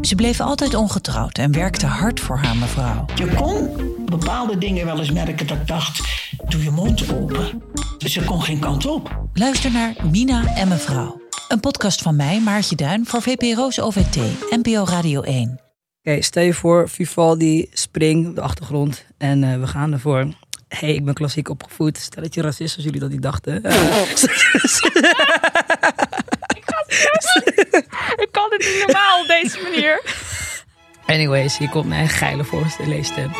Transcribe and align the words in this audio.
Ze 0.00 0.14
bleef 0.14 0.40
altijd 0.40 0.74
ongetrouwd 0.74 1.38
en 1.38 1.52
werkte 1.52 1.86
hard 1.86 2.20
voor 2.20 2.36
haar 2.36 2.56
mevrouw. 2.56 3.04
Je 3.14 3.34
kon 3.34 3.70
bepaalde 4.04 4.58
dingen 4.58 4.86
wel 4.86 4.98
eens 4.98 5.10
merken 5.10 5.46
dat 5.46 5.56
ik 5.56 5.66
dacht, 5.66 6.00
doe 6.48 6.62
je 6.62 6.70
mond 6.70 7.12
open. 7.12 7.62
Ze 7.98 8.24
kon 8.24 8.42
geen 8.42 8.58
kant 8.58 8.86
op. 8.86 9.26
Luister 9.32 9.72
naar 9.72 9.94
Mina 10.10 10.54
en 10.54 10.68
mevrouw. 10.68 11.20
Een 11.48 11.60
podcast 11.60 12.02
van 12.02 12.16
mij, 12.16 12.40
Maartje 12.40 12.76
Duin, 12.76 13.06
voor 13.06 13.22
VPRO's 13.22 13.78
OVT, 13.78 14.16
NPO 14.50 14.84
Radio 14.84 15.22
1. 15.22 15.60
Oké, 16.02 16.22
stel 16.22 16.42
je 16.42 16.54
voor, 16.54 16.88
Vivaldi 16.88 17.66
spring 17.72 18.28
op 18.28 18.34
de 18.34 18.40
achtergrond 18.40 19.04
en 19.18 19.44
eh, 19.44 19.60
we 19.60 19.66
gaan 19.66 19.92
ervoor. 19.92 20.18
Hé, 20.68 20.86
hey, 20.86 20.94
ik 20.94 21.04
ben 21.04 21.14
klassiek 21.14 21.48
opgevoed. 21.48 21.98
Stel 21.98 22.22
dat 22.22 22.34
je 22.34 22.42
racist 22.42 22.76
als 22.76 22.84
jullie 22.84 23.00
dat 23.00 23.10
niet 23.10 23.22
dachten. 23.22 23.56
Ik 26.54 26.64
het 28.16 28.23
normaal 28.86 29.20
op 29.20 29.26
deze 29.26 29.58
manier. 29.62 30.02
Anyways, 31.14 31.58
hier 31.58 31.68
komt 31.68 31.86
mijn 31.86 32.08
geile 32.08 32.44
voorstelleesstem. 32.44 33.30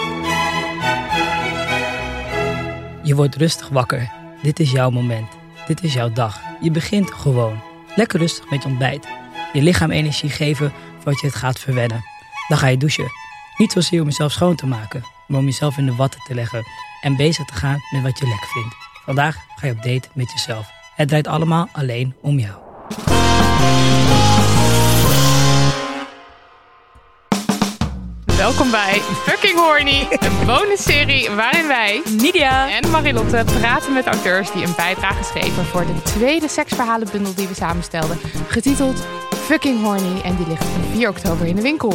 Je 3.03 3.15
wordt 3.15 3.37
rustig 3.37 3.69
wakker. 3.69 4.11
Dit 4.43 4.61
is 4.61 4.71
jouw 4.71 4.91
moment. 4.91 5.29
Dit 5.67 5.83
is 5.83 5.93
jouw 5.93 6.13
dag. 6.13 6.41
Je 6.61 6.71
begint 6.71 7.11
gewoon. 7.11 7.63
Lekker 7.95 8.19
rustig 8.19 8.51
met 8.51 8.63
je 8.63 8.69
ontbijt. 8.69 9.07
Je 9.53 9.63
lichaam 9.63 9.91
energie 9.91 10.31
geven 10.31 10.73
voordat 10.97 11.21
je 11.21 11.27
het 11.27 11.37
gaat 11.37 11.59
verwennen. 11.59 12.05
Dan 12.49 12.59
ga 12.59 12.67
je 12.67 12.77
douchen. 12.77 13.11
Niet 13.57 13.73
zozeer 13.73 14.01
om 14.01 14.07
jezelf 14.07 14.33
schoon 14.33 14.55
te 14.55 14.67
maken, 14.67 15.05
maar 15.27 15.39
om 15.39 15.45
jezelf 15.45 15.79
in 15.79 15.87
de 15.87 15.95
watten 15.95 16.21
te 16.21 16.35
leggen 16.35 16.65
en 17.01 17.17
bezig 17.17 17.45
te 17.45 17.55
gaan 17.55 17.79
met 17.91 18.03
wat 18.03 18.19
je 18.19 18.27
lekker 18.27 18.49
vindt. 18.49 18.75
Vandaag 19.05 19.37
ga 19.57 19.67
je 19.67 19.73
op 19.73 19.83
date 19.83 20.09
met 20.13 20.33
jezelf. 20.33 20.71
Het 20.95 21.09
draait 21.09 21.27
allemaal 21.27 21.69
alleen 21.73 22.15
om 22.21 22.39
jou. 22.39 22.55
Welkom 28.45 28.71
bij 28.71 29.01
Fucking 29.01 29.59
Horny, 29.59 30.07
een 30.11 30.47
bonusserie 30.47 31.31
waarin 31.31 31.67
wij, 31.67 32.03
Nidia 32.17 32.81
en 32.81 32.91
Marilotte, 32.91 33.45
praten 33.61 33.93
met 33.93 34.07
auteurs 34.07 34.53
die 34.53 34.65
een 34.65 34.75
bijdrage 34.77 35.25
schreven 35.25 35.65
voor 35.65 35.87
de 35.87 36.03
tweede 36.03 36.49
seksverhalenbundel 36.49 37.35
die 37.35 37.49
we 37.49 37.55
samenstelden, 37.55 38.19
getiteld 38.49 39.07
Fucking 39.31 39.83
Horny 39.83 40.21
en 40.21 40.37
die 40.37 40.47
ligt 40.47 40.63
op 40.63 40.93
4 40.93 41.09
oktober 41.09 41.47
in 41.47 41.57
de 41.57 41.63
winkel. 41.63 41.93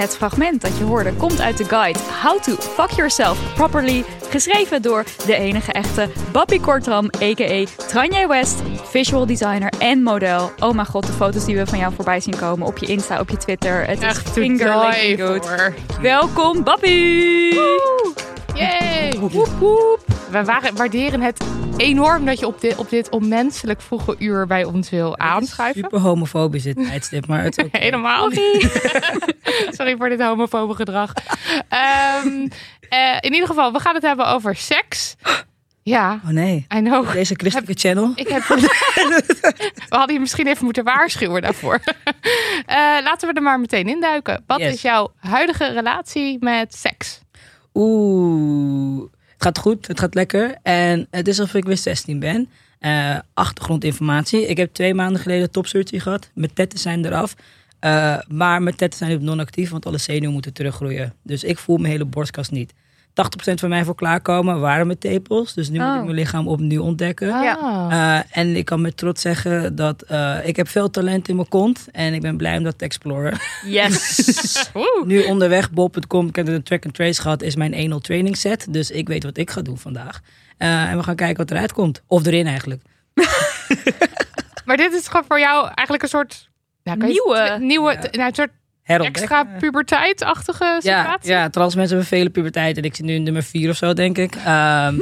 Het 0.00 0.16
fragment 0.16 0.60
dat 0.60 0.78
je 0.78 0.84
hoorde 0.84 1.12
komt 1.12 1.40
uit 1.40 1.56
de 1.56 1.64
guide 1.64 1.98
How 2.22 2.42
to 2.42 2.52
Fuck 2.52 2.90
Yourself 2.90 3.54
Properly, 3.54 4.04
geschreven 4.28 4.82
door 4.82 5.04
de 5.26 5.34
enige 5.34 5.72
echte 5.72 6.08
Bappie 6.32 6.60
Kortram, 6.60 7.04
a.k.a. 7.22 7.64
Tranje 7.86 8.26
West, 8.26 8.62
visual 8.84 9.26
designer 9.26 9.72
en 9.78 10.02
model. 10.02 10.52
Oh 10.58 10.74
mijn 10.74 10.86
god, 10.86 11.06
de 11.06 11.12
foto's 11.12 11.44
die 11.44 11.56
we 11.56 11.66
van 11.66 11.78
jou 11.78 11.94
voorbij 11.94 12.20
zien 12.20 12.36
komen 12.36 12.66
op 12.66 12.78
je 12.78 12.86
Insta, 12.86 13.20
op 13.20 13.30
je 13.30 13.36
Twitter. 13.36 13.86
Het 13.86 13.98
is 13.98 14.04
Echt 14.04 14.30
finger 14.30 14.72
today 14.72 15.16
good. 15.16 15.46
voor. 15.46 15.74
Welkom, 16.00 16.64
Bappie! 16.64 17.54
Yay! 18.54 19.18
Woep, 19.18 19.46
woep. 19.58 20.07
We 20.30 20.44
waren, 20.44 20.76
waarderen 20.76 21.20
het 21.20 21.44
enorm 21.76 22.24
dat 22.24 22.38
je 22.38 22.46
op 22.46 22.60
dit, 22.60 22.76
op 22.76 22.90
dit 22.90 23.08
onmenselijk 23.10 23.80
vroege 23.80 24.14
uur 24.18 24.46
bij 24.46 24.64
ons 24.64 24.90
wil 24.90 25.18
aanschuiven. 25.18 25.82
Super 25.82 26.00
homofobisch 26.00 26.62
dit 26.62 26.76
tijdstip, 26.88 27.26
maar 27.26 27.42
het 27.42 27.58
is 27.58 27.64
ook... 27.64 27.76
Helemaal 27.76 28.28
niet. 28.28 28.92
Sorry 29.76 29.96
voor 29.96 30.08
dit 30.08 30.22
homofobe 30.22 30.74
gedrag. 30.74 31.12
Ehm, 31.68 32.48
eh, 32.88 33.16
in 33.20 33.32
ieder 33.32 33.48
geval, 33.48 33.72
we 33.72 33.78
gaan 33.80 33.94
het 33.94 34.02
hebben 34.02 34.26
over 34.26 34.56
seks. 34.56 35.16
Ja, 35.82 36.20
Oh 36.24 36.30
nee, 36.30 36.66
I 36.74 36.80
know. 36.80 37.12
deze 37.12 37.34
christelijke 37.34 37.74
channel. 37.74 38.12
Ik 38.14 38.28
heb... 38.28 38.42
we 38.42 39.96
hadden 39.96 40.14
je 40.14 40.20
misschien 40.20 40.46
even 40.46 40.64
moeten 40.64 40.84
waarschuwen 40.84 41.42
daarvoor. 41.42 41.80
Eh, 42.66 42.76
laten 43.04 43.28
we 43.28 43.34
er 43.34 43.42
maar 43.42 43.60
meteen 43.60 43.88
induiken. 43.88 44.44
Wat 44.46 44.58
Yes. 44.58 44.74
is 44.74 44.82
jouw 44.82 45.12
huidige 45.18 45.66
relatie 45.72 46.36
met 46.40 46.74
seks? 46.74 47.20
Oeh, 47.74 49.04
het 49.38 49.46
gaat 49.46 49.58
goed, 49.58 49.86
het 49.86 50.00
gaat 50.00 50.14
lekker. 50.14 50.56
En 50.62 51.06
het 51.10 51.28
is 51.28 51.40
alsof 51.40 51.54
ik 51.54 51.64
weer 51.64 51.76
16 51.76 52.18
ben. 52.18 52.48
Eh, 52.78 53.18
achtergrondinformatie. 53.34 54.46
Ik 54.46 54.56
heb 54.56 54.74
twee 54.74 54.94
maanden 54.94 55.20
geleden 55.20 55.50
topsurgery 55.50 56.00
gehad. 56.00 56.30
Mijn 56.34 56.52
tetten 56.52 56.78
zijn 56.78 57.04
eraf. 57.04 57.34
Eh, 57.78 58.18
maar 58.28 58.62
mijn 58.62 58.76
tetten 58.76 58.98
zijn 58.98 59.18
nu 59.18 59.24
non-actief, 59.24 59.70
want 59.70 59.86
alle 59.86 59.98
zenuwen 59.98 60.32
moeten 60.32 60.52
teruggroeien. 60.52 61.14
Dus 61.22 61.44
ik 61.44 61.58
voel 61.58 61.76
mijn 61.76 61.92
hele 61.92 62.04
borstkast 62.04 62.50
niet. 62.50 62.74
80% 63.50 63.54
van 63.54 63.68
mij 63.68 63.84
voor 63.84 63.94
klaarkomen 63.94 64.60
waren 64.60 64.86
mijn 64.86 64.98
tepels. 64.98 65.54
Dus 65.54 65.68
nu 65.68 65.78
moet 65.78 65.88
Oh. 65.88 65.96
ik 65.96 66.02
mijn 66.02 66.14
lichaam 66.16 66.48
opnieuw 66.48 66.82
ontdekken. 66.82 67.28
Eh, 67.28 68.18
en 68.30 68.56
ik 68.56 68.64
kan 68.64 68.80
met 68.80 68.96
trots 68.96 69.22
zeggen 69.22 69.76
dat 69.76 70.02
eh, 70.02 70.36
ik 70.42 70.56
heb 70.56 70.68
veel 70.68 70.90
talent 70.90 71.28
in 71.28 71.36
mijn 71.36 71.48
kont. 71.48 71.86
En 71.92 72.14
ik 72.14 72.20
ben 72.20 72.36
blij 72.36 72.56
om 72.56 72.62
dat 72.64 72.78
te 72.78 72.84
exploren. 72.84 73.38
Yes! 73.66 74.70
Nu 75.04 75.22
onderweg, 75.24 75.70
bob.com, 75.70 76.28
ik 76.28 76.36
heb 76.36 76.48
een 76.48 76.62
track 76.62 76.84
and 76.84 76.94
trace 76.94 77.20
gehad, 77.20 77.42
is 77.42 77.56
mijn 77.56 77.90
1-0 77.92 77.94
training 78.00 78.36
set. 78.36 78.66
Dus 78.70 78.90
ik 78.90 79.08
weet 79.08 79.22
wat 79.24 79.36
ik 79.36 79.50
ga 79.50 79.62
doen 79.62 79.78
vandaag. 79.78 80.20
Eh, 80.58 80.90
en 80.90 80.96
we 80.96 81.02
gaan 81.02 81.16
kijken 81.16 81.36
wat 81.36 81.50
eruit 81.50 81.72
komt. 81.72 82.02
Of 82.06 82.26
erin 82.26 82.46
eigenlijk. 82.46 82.82
Maar 84.64 84.76
dit 84.76 84.92
is 84.92 85.06
gewoon 85.08 85.24
voor 85.28 85.40
jou 85.40 85.64
eigenlijk 85.64 86.02
een 86.02 86.08
soort... 86.08 86.48
Nou, 86.84 86.98
Nieuwe. 86.98 87.56
nieuwe 87.60 87.92
Ja. 87.92 87.98
nou, 88.12 88.28
een 88.28 88.34
soort 88.34 88.50
Herontdekken. 88.88 89.22
extra 89.22 89.58
puberteit-achtige 89.58 90.64
Ja, 90.64 90.80
situatie. 90.80 91.30
ja, 91.30 91.48
trans 91.50 91.74
mensen 91.74 91.96
hebben 91.96 92.16
vele 92.16 92.30
puberteit. 92.30 92.76
En 92.76 92.82
ik 92.82 92.94
zit 92.94 93.04
nu 93.04 93.14
in 93.14 93.22
nummer 93.22 93.42
4 93.42 93.70
of 93.70 93.76
zo, 93.76 93.92
denk 93.92 94.18
ik. 94.18 94.34
Ehm, 94.34 94.94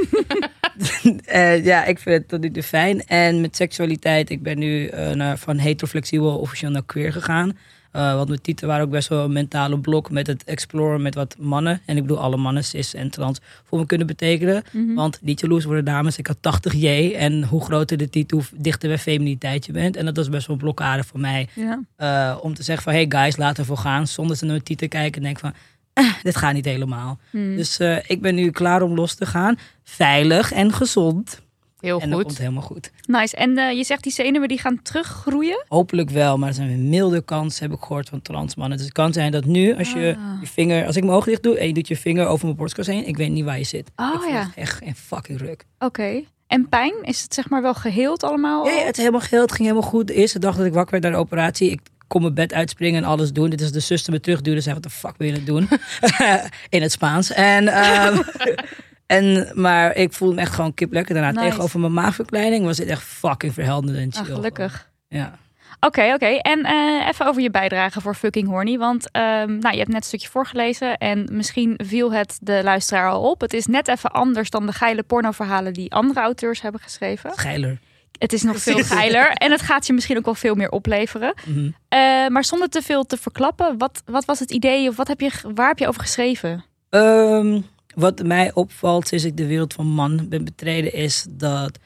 eh, 1.24 1.64
ja, 1.64 1.84
ik 1.84 1.98
vind 1.98 2.16
het 2.16 2.28
tot 2.28 2.40
nu 2.40 2.50
toe 2.50 2.62
fijn. 2.62 3.06
En 3.06 3.40
met 3.40 3.56
seksualiteit, 3.56 4.30
ik 4.30 4.42
ben 4.42 4.58
nu 4.58 4.86
eh, 4.86 5.10
naar, 5.10 5.38
van 5.38 5.56
heteroflexibel 5.58 6.38
officieel 6.38 6.70
naar 6.70 6.84
queer 6.86 7.12
gegaan. 7.12 7.58
Eh, 7.96 8.14
want 8.14 8.28
mijn 8.28 8.40
titel 8.40 8.68
waren 8.68 8.84
ook 8.84 8.90
best 8.90 9.08
wel 9.08 9.24
een 9.24 9.32
mentale 9.32 9.78
blok 9.78 10.10
met 10.10 10.26
het 10.26 10.44
exploren 10.44 11.02
met 11.02 11.14
wat 11.14 11.36
mannen. 11.38 11.80
En 11.84 11.96
ik 11.96 12.02
bedoel 12.02 12.18
alle 12.18 12.36
mannen, 12.36 12.64
cis 12.64 12.94
en 12.94 13.10
trans, 13.10 13.38
voor 13.64 13.78
me 13.78 13.86
kunnen 13.86 14.06
betekenen. 14.06 14.62
Want 14.94 15.18
niet 15.22 15.40
jaloers 15.40 15.64
worden 15.64 15.84
dames. 15.84 16.18
Ik 16.18 16.26
had 16.26 16.36
80 16.40 16.72
J. 16.72 17.14
En 17.14 17.44
hoe 17.44 17.64
groter 17.64 17.96
de 17.96 18.10
titel, 18.10 18.38
hoe 18.38 18.60
dichter 18.60 18.88
bij 18.88 18.98
feminiteit 18.98 19.66
je 19.66 19.72
bent. 19.72 19.96
En 19.96 20.04
dat 20.04 20.16
was 20.16 20.28
best 20.28 20.46
wel 20.46 20.56
een 20.56 20.62
blokkade 20.62 21.04
voor 21.04 21.20
mij. 21.20 21.48
ja. 21.54 21.80
Eh, 21.96 22.38
om 22.40 22.54
te 22.54 22.62
zeggen 22.62 22.84
van, 22.84 22.92
hey 22.92 23.06
guys, 23.08 23.36
laten 23.36 23.60
we 23.60 23.68
voor 23.68 23.76
gaan. 23.76 24.06
Zonder 24.06 24.36
ze 24.36 24.44
naar 24.44 24.52
mijn 24.52 24.64
titel 24.64 24.88
kijken 24.88 25.16
en 25.16 25.22
denk 25.22 25.38
van, 25.38 25.52
eh, 25.92 26.12
dit 26.22 26.36
gaat 26.36 26.54
niet 26.54 26.64
helemaal. 26.64 27.18
Hmm. 27.30 27.56
Dus 27.56 27.80
ik 28.06 28.18
ben 28.20 28.34
nu 28.34 28.50
klaar 28.50 28.82
om 28.82 28.94
los 28.94 29.14
te 29.14 29.26
gaan. 29.26 29.58
Veilig 29.82 30.52
en 30.52 30.72
gezond. 30.72 31.40
Heel 31.80 32.00
en 32.00 32.08
dat 32.10 32.18
komt 32.18 32.30
goed. 32.30 32.38
helemaal 32.40 32.62
goed. 32.62 32.90
Nice. 33.06 33.36
En 33.36 33.58
eh, 33.58 33.76
je 33.76 33.84
zegt 33.84 34.02
die 34.02 34.12
zenuwen 34.12 34.48
die 34.48 34.58
gaan 34.58 34.82
teruggroeien? 34.82 35.64
Hopelijk 35.68 36.10
wel, 36.10 36.38
maar 36.38 36.48
er 36.48 36.54
zijn 36.54 36.88
milde 36.88 37.22
kans, 37.22 37.58
heb 37.58 37.72
ik 37.72 37.80
gehoord 37.80 38.08
van 38.08 38.22
transmannen. 38.22 38.76
Dus 38.76 38.86
het 38.86 38.94
kan 38.94 39.12
zijn 39.12 39.32
dat 39.32 39.44
nu, 39.44 39.76
als 39.76 39.92
je 39.92 40.14
Ah. 40.18 40.40
je 40.40 40.46
vinger, 40.46 40.86
als 40.86 40.96
ik 40.96 41.02
mijn 41.04 41.16
ogen 41.16 41.28
dicht 41.30 41.42
doe 41.42 41.58
en 41.58 41.66
je 41.66 41.72
doet 41.74 41.88
je 41.88 41.96
vinger 41.96 42.26
over 42.26 42.44
mijn 42.44 42.56
borstkas 42.56 42.86
heen, 42.86 43.06
ik 43.06 43.16
weet 43.16 43.30
niet 43.30 43.44
waar 43.44 43.58
je 43.58 43.64
zit. 43.64 43.90
Oh, 43.96 44.14
ik 44.14 44.20
voel 44.20 44.32
ja. 44.32 44.40
het 44.42 44.54
echt 44.54 44.82
een 44.82 44.94
fucking 44.96 45.38
ruk. 45.40 45.64
Oké. 45.78 46.22
En 46.46 46.68
pijn? 46.68 46.94
Is 47.02 47.22
het 47.22 47.34
zeg 47.34 47.48
maar 47.48 47.62
wel 47.62 47.74
geheeld 47.74 48.22
allemaal? 48.22 48.64
Ja, 48.66 48.72
ja, 48.72 48.84
het 48.84 48.96
is 48.98 49.04
helemaal 49.04 49.20
het 49.30 49.52
ging 49.52 49.68
helemaal 49.68 49.90
goed. 49.90 50.06
De 50.06 50.14
eerste 50.14 50.38
dag 50.38 50.56
dat 50.56 50.66
ik 50.66 50.72
wakker 50.72 50.90
werd 50.90 51.02
naar 51.02 51.12
de 51.12 51.18
operatie, 51.18 51.70
ik 51.70 51.80
kon 52.06 52.20
mijn 52.22 52.34
bed 52.34 52.52
uitspringen 52.52 53.02
en 53.02 53.08
alles 53.08 53.32
doen. 53.32 53.50
Dit 53.50 53.60
is 53.60 53.72
de 53.72 53.80
zuster 53.80 54.12
me 54.12 54.20
terugduwde 54.20 54.56
en 54.56 54.62
zei, 54.62 54.74
wat 54.74 54.82
de 54.82 54.90
fuck 54.90 55.14
wil 55.16 55.26
je 55.28 55.32
het 55.34 55.46
doen? 55.46 55.68
In 56.68 56.82
het 56.82 56.92
Spaans. 56.92 57.32
En, 57.32 57.68
ehm, 57.68 58.18
en, 59.06 59.50
maar 59.54 59.94
ik 59.96 60.12
voelde 60.12 60.34
me 60.34 60.40
echt 60.40 60.54
gewoon 60.54 60.74
kip 60.74 60.92
lekker 60.92 61.14
daarna. 61.14 61.30
Nice. 61.30 61.44
Tegenover 61.44 61.80
mijn 61.80 61.92
maagverkleining 61.92 62.64
was 62.64 62.78
het 62.78 62.88
echt 62.88 63.02
fucking 63.02 63.54
verhelderend 63.54 64.14
en 64.14 64.20
Ah, 64.20 64.26
gelukkig. 64.26 64.90
Ja. 65.08 65.38
Oké, 65.80 66.12
oké. 66.14 66.26
En 66.26 66.62
eh, 66.62 67.08
even 67.08 67.26
over 67.26 67.42
je 67.42 67.50
bijdrage 67.50 68.00
voor 68.00 68.14
Fucking 68.14 68.48
Horny. 68.48 68.78
Want 68.78 69.10
ehm, 69.10 69.58
nou, 69.58 69.70
je 69.72 69.78
hebt 69.78 69.88
net 69.88 69.96
een 69.96 70.02
stukje 70.02 70.28
voorgelezen. 70.28 70.96
En 70.96 71.28
misschien 71.32 71.80
viel 71.84 72.12
het 72.12 72.38
de 72.40 72.60
luisteraar 72.62 73.10
al 73.10 73.30
op. 73.30 73.40
Het 73.40 73.52
is 73.52 73.66
net 73.66 73.88
even 73.88 74.10
anders 74.10 74.50
dan 74.50 74.66
de 74.66 74.72
geile 74.72 75.02
pornoverhalen 75.02 75.72
die 75.72 75.92
andere 75.92 76.20
auteurs 76.20 76.60
hebben 76.62 76.80
geschreven. 76.80 77.38
Geiler. 77.38 77.78
Het 78.18 78.32
is 78.32 78.42
nog 78.42 78.58
veel 78.58 78.84
geiler. 78.96 79.30
En 79.30 79.50
het 79.50 79.62
gaat 79.62 79.86
je 79.86 79.92
misschien 79.92 80.16
ook 80.16 80.24
wel 80.24 80.34
veel 80.34 80.54
meer 80.54 80.70
opleveren. 80.70 81.34
Mhm. 81.44 81.70
Eh, 81.88 81.98
maar 82.28 82.44
zonder 82.44 82.68
te 82.68 82.82
veel 82.82 83.04
te 83.04 83.16
verklappen. 83.16 83.78
Wat, 83.78 84.02
wat 84.04 84.24
was 84.24 84.38
het 84.38 84.50
idee? 84.50 84.88
Of 84.88 84.96
wat 84.96 85.08
heb 85.08 85.20
je, 85.20 85.30
waar 85.54 85.68
heb 85.68 85.78
je 85.78 85.88
over 85.88 86.00
geschreven? 86.00 86.64
Ehm, 86.90 87.60
wat 87.96 88.22
mij 88.22 88.54
opvalt 88.54 89.08
sinds 89.08 89.24
ik 89.24 89.36
de 89.36 89.46
wereld 89.46 89.72
van 89.74 89.86
man 89.86 90.28
ben 90.28 90.44
betreden, 90.44 90.92
is 90.92 91.26
dat 91.30 91.78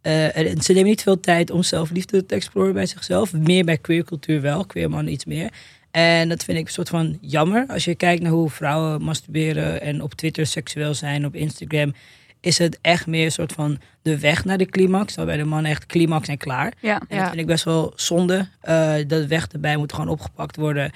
er- 0.00 0.62
ze 0.62 0.72
nemen 0.72 0.88
niet 0.88 1.02
veel 1.02 1.20
tijd 1.20 1.50
om 1.50 1.62
zelfliefde 1.62 2.26
te 2.26 2.34
exploren 2.34 2.72
bij 2.72 2.86
zichzelf. 2.86 3.32
Meer 3.32 3.64
bij 3.64 3.78
queercultuur 3.78 4.40
wel, 4.40 4.64
queer 4.66 4.90
mannen 4.90 5.12
iets 5.12 5.24
meer. 5.24 5.50
En 5.90 6.28
dat 6.28 6.44
vind 6.44 6.58
ik 6.58 6.66
een 6.66 6.72
soort 6.72 6.88
van 6.88 7.18
jammer. 7.20 7.66
Als 7.68 7.84
je 7.84 7.94
kijkt 7.94 8.22
naar 8.22 8.32
hoe 8.32 8.50
vrouwen 8.50 9.02
masturberen 9.02 9.80
en 9.80 10.02
op 10.02 10.14
Twitter 10.14 10.46
seksueel 10.46 10.94
zijn, 10.94 11.26
op 11.26 11.34
Instagram, 11.34 11.94
is 12.40 12.58
het 12.58 12.78
echt 12.80 13.06
meer 13.06 13.24
een 13.24 13.32
soort 13.32 13.52
van 13.52 13.78
de 14.02 14.18
weg 14.18 14.44
naar 14.44 14.58
de 14.58 14.66
climax. 14.66 15.14
Waarbij 15.14 15.36
de 15.36 15.44
mannen 15.44 15.70
echt 15.70 15.86
climax 15.86 16.28
en 16.28 16.38
klaar. 16.38 16.72
Ja. 16.80 16.98
En 17.08 17.16
Ja. 17.16 17.18
dat 17.18 17.28
vind 17.28 17.40
ik 17.40 17.46
best 17.46 17.64
wel 17.64 17.92
zonde. 17.96 18.48
Eh 18.60 18.94
dat 19.06 19.26
weg 19.26 19.46
erbij 19.52 19.76
moet 19.76 19.92
gewoon 19.92 20.08
opgepakt 20.08 20.56
worden. 20.56 20.90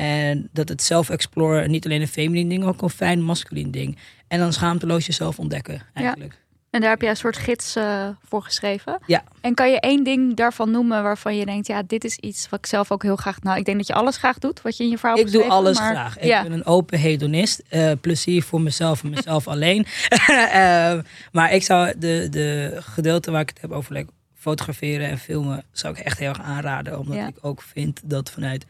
En 0.00 0.48
dat 0.52 0.68
het 0.68 0.82
self-exploren 0.82 1.70
niet 1.70 1.84
alleen 1.84 2.00
een 2.00 2.08
feminine 2.08 2.48
ding, 2.48 2.64
ook 2.64 2.82
een 2.82 2.90
fijn 2.90 3.22
masculin 3.22 3.70
ding. 3.70 3.98
En 4.28 4.38
dan 4.38 4.52
schaamteloos 4.52 5.06
jezelf 5.06 5.38
ontdekken, 5.38 5.82
eigenlijk. 5.92 6.42
En 6.70 6.80
daar 6.80 6.90
heb 6.90 7.00
jij 7.00 7.10
een 7.10 7.16
soort 7.16 7.36
gids 7.36 7.76
eh, 7.76 8.08
voor 8.28 8.42
geschreven. 8.42 8.98
Ja. 9.06 9.22
En 9.40 9.54
kan 9.54 9.70
je 9.70 9.80
één 9.80 10.04
ding 10.04 10.36
daarvan 10.36 10.70
noemen 10.70 11.02
waarvan 11.02 11.36
je 11.36 11.44
denkt, 11.46 11.66
ja, 11.66 11.82
dit 11.86 12.04
is 12.04 12.16
iets 12.16 12.48
wat 12.48 12.58
ik 12.58 12.66
zelf 12.66 12.90
ook 12.92 13.02
heel 13.02 13.16
graag. 13.16 13.42
Nou, 13.42 13.58
ik 13.58 13.64
denk 13.64 13.76
dat 13.76 13.86
je 13.86 13.94
alles 13.94 14.16
graag 14.16 14.38
doet 14.38 14.62
wat 14.62 14.76
je 14.76 14.84
in 14.84 14.90
je 14.90 14.98
verhaal 14.98 15.18
Ik 15.18 15.32
doe 15.32 15.44
alles 15.44 15.78
maar- 15.78 15.90
graag. 15.94 16.18
Ik 16.18 16.42
ben 16.42 16.52
een 16.52 16.66
open 16.66 16.98
hedonist. 16.98 17.62
Eh, 17.68 17.92
plezier 18.00 18.42
voor 18.42 18.60
mezelf 18.60 19.02
en 19.02 19.10
mezelf 19.10 19.48
alleen. 19.54 19.86
Eh, 20.52 20.98
maar 21.32 21.52
ik 21.52 21.62
zou 21.62 21.92
de, 21.98 22.26
de 22.30 22.76
gedeelte 22.80 23.30
waar 23.30 23.40
ik 23.40 23.48
het 23.48 23.60
heb 23.60 23.70
over 23.72 23.92
like, 23.92 24.10
fotograferen 24.34 25.08
en 25.08 25.18
filmen, 25.18 25.64
zou 25.72 25.94
ik 25.94 26.00
echt 26.04 26.18
heel 26.18 26.28
erg 26.28 26.40
aanraden. 26.42 26.98
Omdat 26.98 27.16
Ja. 27.16 27.26
ik 27.26 27.36
ook 27.40 27.62
vind 27.62 28.00
dat 28.04 28.30
vanuit. 28.30 28.66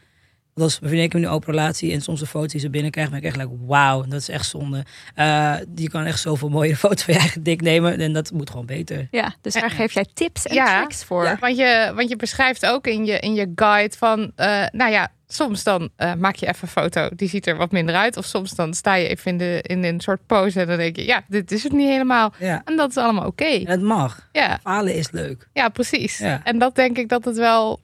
Want 0.55 0.81
als 0.83 0.93
ik 0.93 1.01
heb 1.13 1.13
nu 1.21 1.27
een 1.27 1.33
open 1.33 1.51
relatie 1.51 1.93
en 1.93 2.01
soms 2.01 2.21
de 2.21 2.27
foto's 2.27 2.53
die 2.53 2.61
ze 2.61 2.71
binnenkrijgt, 2.71 3.11
ben 3.11 3.19
ik 3.19 3.25
echt 3.25 3.37
like, 3.37 3.51
wauw, 3.67 4.03
dat 4.03 4.21
is 4.21 4.29
echt 4.29 4.47
zonde. 4.49 4.85
Eh, 5.15 5.55
je 5.75 5.89
kan 5.91 6.05
echt 6.05 6.21
zoveel 6.21 6.49
mooie 6.49 6.77
foto's 6.87 7.03
van 7.03 7.15
je 7.15 7.21
eigen 7.21 7.43
dik 7.43 7.61
nemen 7.61 8.01
en 8.01 8.13
dat 8.13 8.33
moet 8.33 8.51
gewoon 8.51 8.67
beter. 8.67 9.09
Ja, 9.11 9.35
dus 9.41 9.53
daar 9.55 9.71
geef 9.71 9.93
jij 9.93 10.07
tips 10.15 10.47
en 10.47 10.55
Ja. 10.55 10.79
tricks 10.79 11.05
voor. 11.05 11.25
Ja. 11.25 11.37
Want 11.41 11.57
je, 11.57 11.93
want 11.95 12.09
je 12.09 12.17
beschrijft 12.17 12.67
ook 12.67 12.87
in 12.87 13.05
je, 13.05 13.19
in 13.19 13.35
je 13.35 13.53
guide 13.55 13.97
van, 13.97 14.33
eh, 14.37 14.65
nou 14.73 14.91
ja, 14.91 15.09
soms 15.27 15.63
dan 15.63 15.89
eh, 15.97 16.15
maak 16.15 16.35
je 16.37 16.47
even 16.47 16.59
een 16.63 16.69
foto, 16.83 17.09
die 17.17 17.29
ziet 17.29 17.47
er 17.47 17.57
wat 17.57 17.71
minder 17.73 17.95
uit. 17.95 18.17
Of 18.17 18.25
soms 18.25 18.51
dan 18.55 18.75
sta 18.75 18.95
je 18.95 19.09
even 19.09 19.31
in, 19.31 19.39
de, 19.39 19.59
in 19.63 19.85
een 19.85 20.01
soort 20.01 20.27
pose 20.27 20.61
en 20.61 20.67
dan 20.67 20.77
denk 20.77 20.97
je, 20.97 21.05
ja, 21.07 21.23
dit 21.29 21.53
is 21.53 21.63
het 21.63 21.73
niet 21.73 21.89
helemaal. 21.89 22.33
Ja, 22.39 22.63
En 22.65 22.77
dat 22.77 22.91
is 22.91 22.97
allemaal 22.97 23.27
oké. 23.27 23.45
en 23.45 23.67
het 23.69 23.83
mag. 23.83 24.29
Ja, 24.33 24.59
Falen 24.63 24.95
is 24.95 25.11
leuk. 25.11 25.49
ja, 25.53 25.69
precies. 25.69 26.19
Ja. 26.19 26.41
En 26.45 26.59
dat 26.59 26.75
denk 26.75 26.99
ik 26.99 27.09
dat 27.09 27.25
het 27.25 27.37
wel 27.37 27.81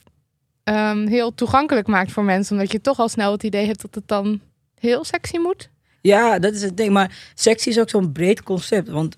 ehm, 0.65 1.07
heel 1.07 1.35
toegankelijk 1.35 1.87
maakt 1.87 2.13
voor 2.13 2.25
mensen. 2.25 2.57
Omdat 2.57 2.73
je 2.73 2.81
toch 2.81 2.99
al 2.99 3.09
snel 3.09 3.33
het 3.33 3.43
idee 3.43 3.67
hebt 3.67 3.83
dat 3.83 3.95
het 3.95 4.09
dan 4.09 4.41
heel 4.79 5.05
sexy 5.05 5.39
moet. 5.39 5.71
Ja, 6.01 6.39
dat 6.39 6.55
is 6.55 6.63
het 6.63 6.77
ding. 6.77 6.93
Maar 6.93 7.33
sexy 7.35 7.69
is 7.69 7.79
ook 7.79 7.91
zo'n 7.91 8.13
breed 8.13 8.43
concept. 8.43 8.89
Want 8.89 9.17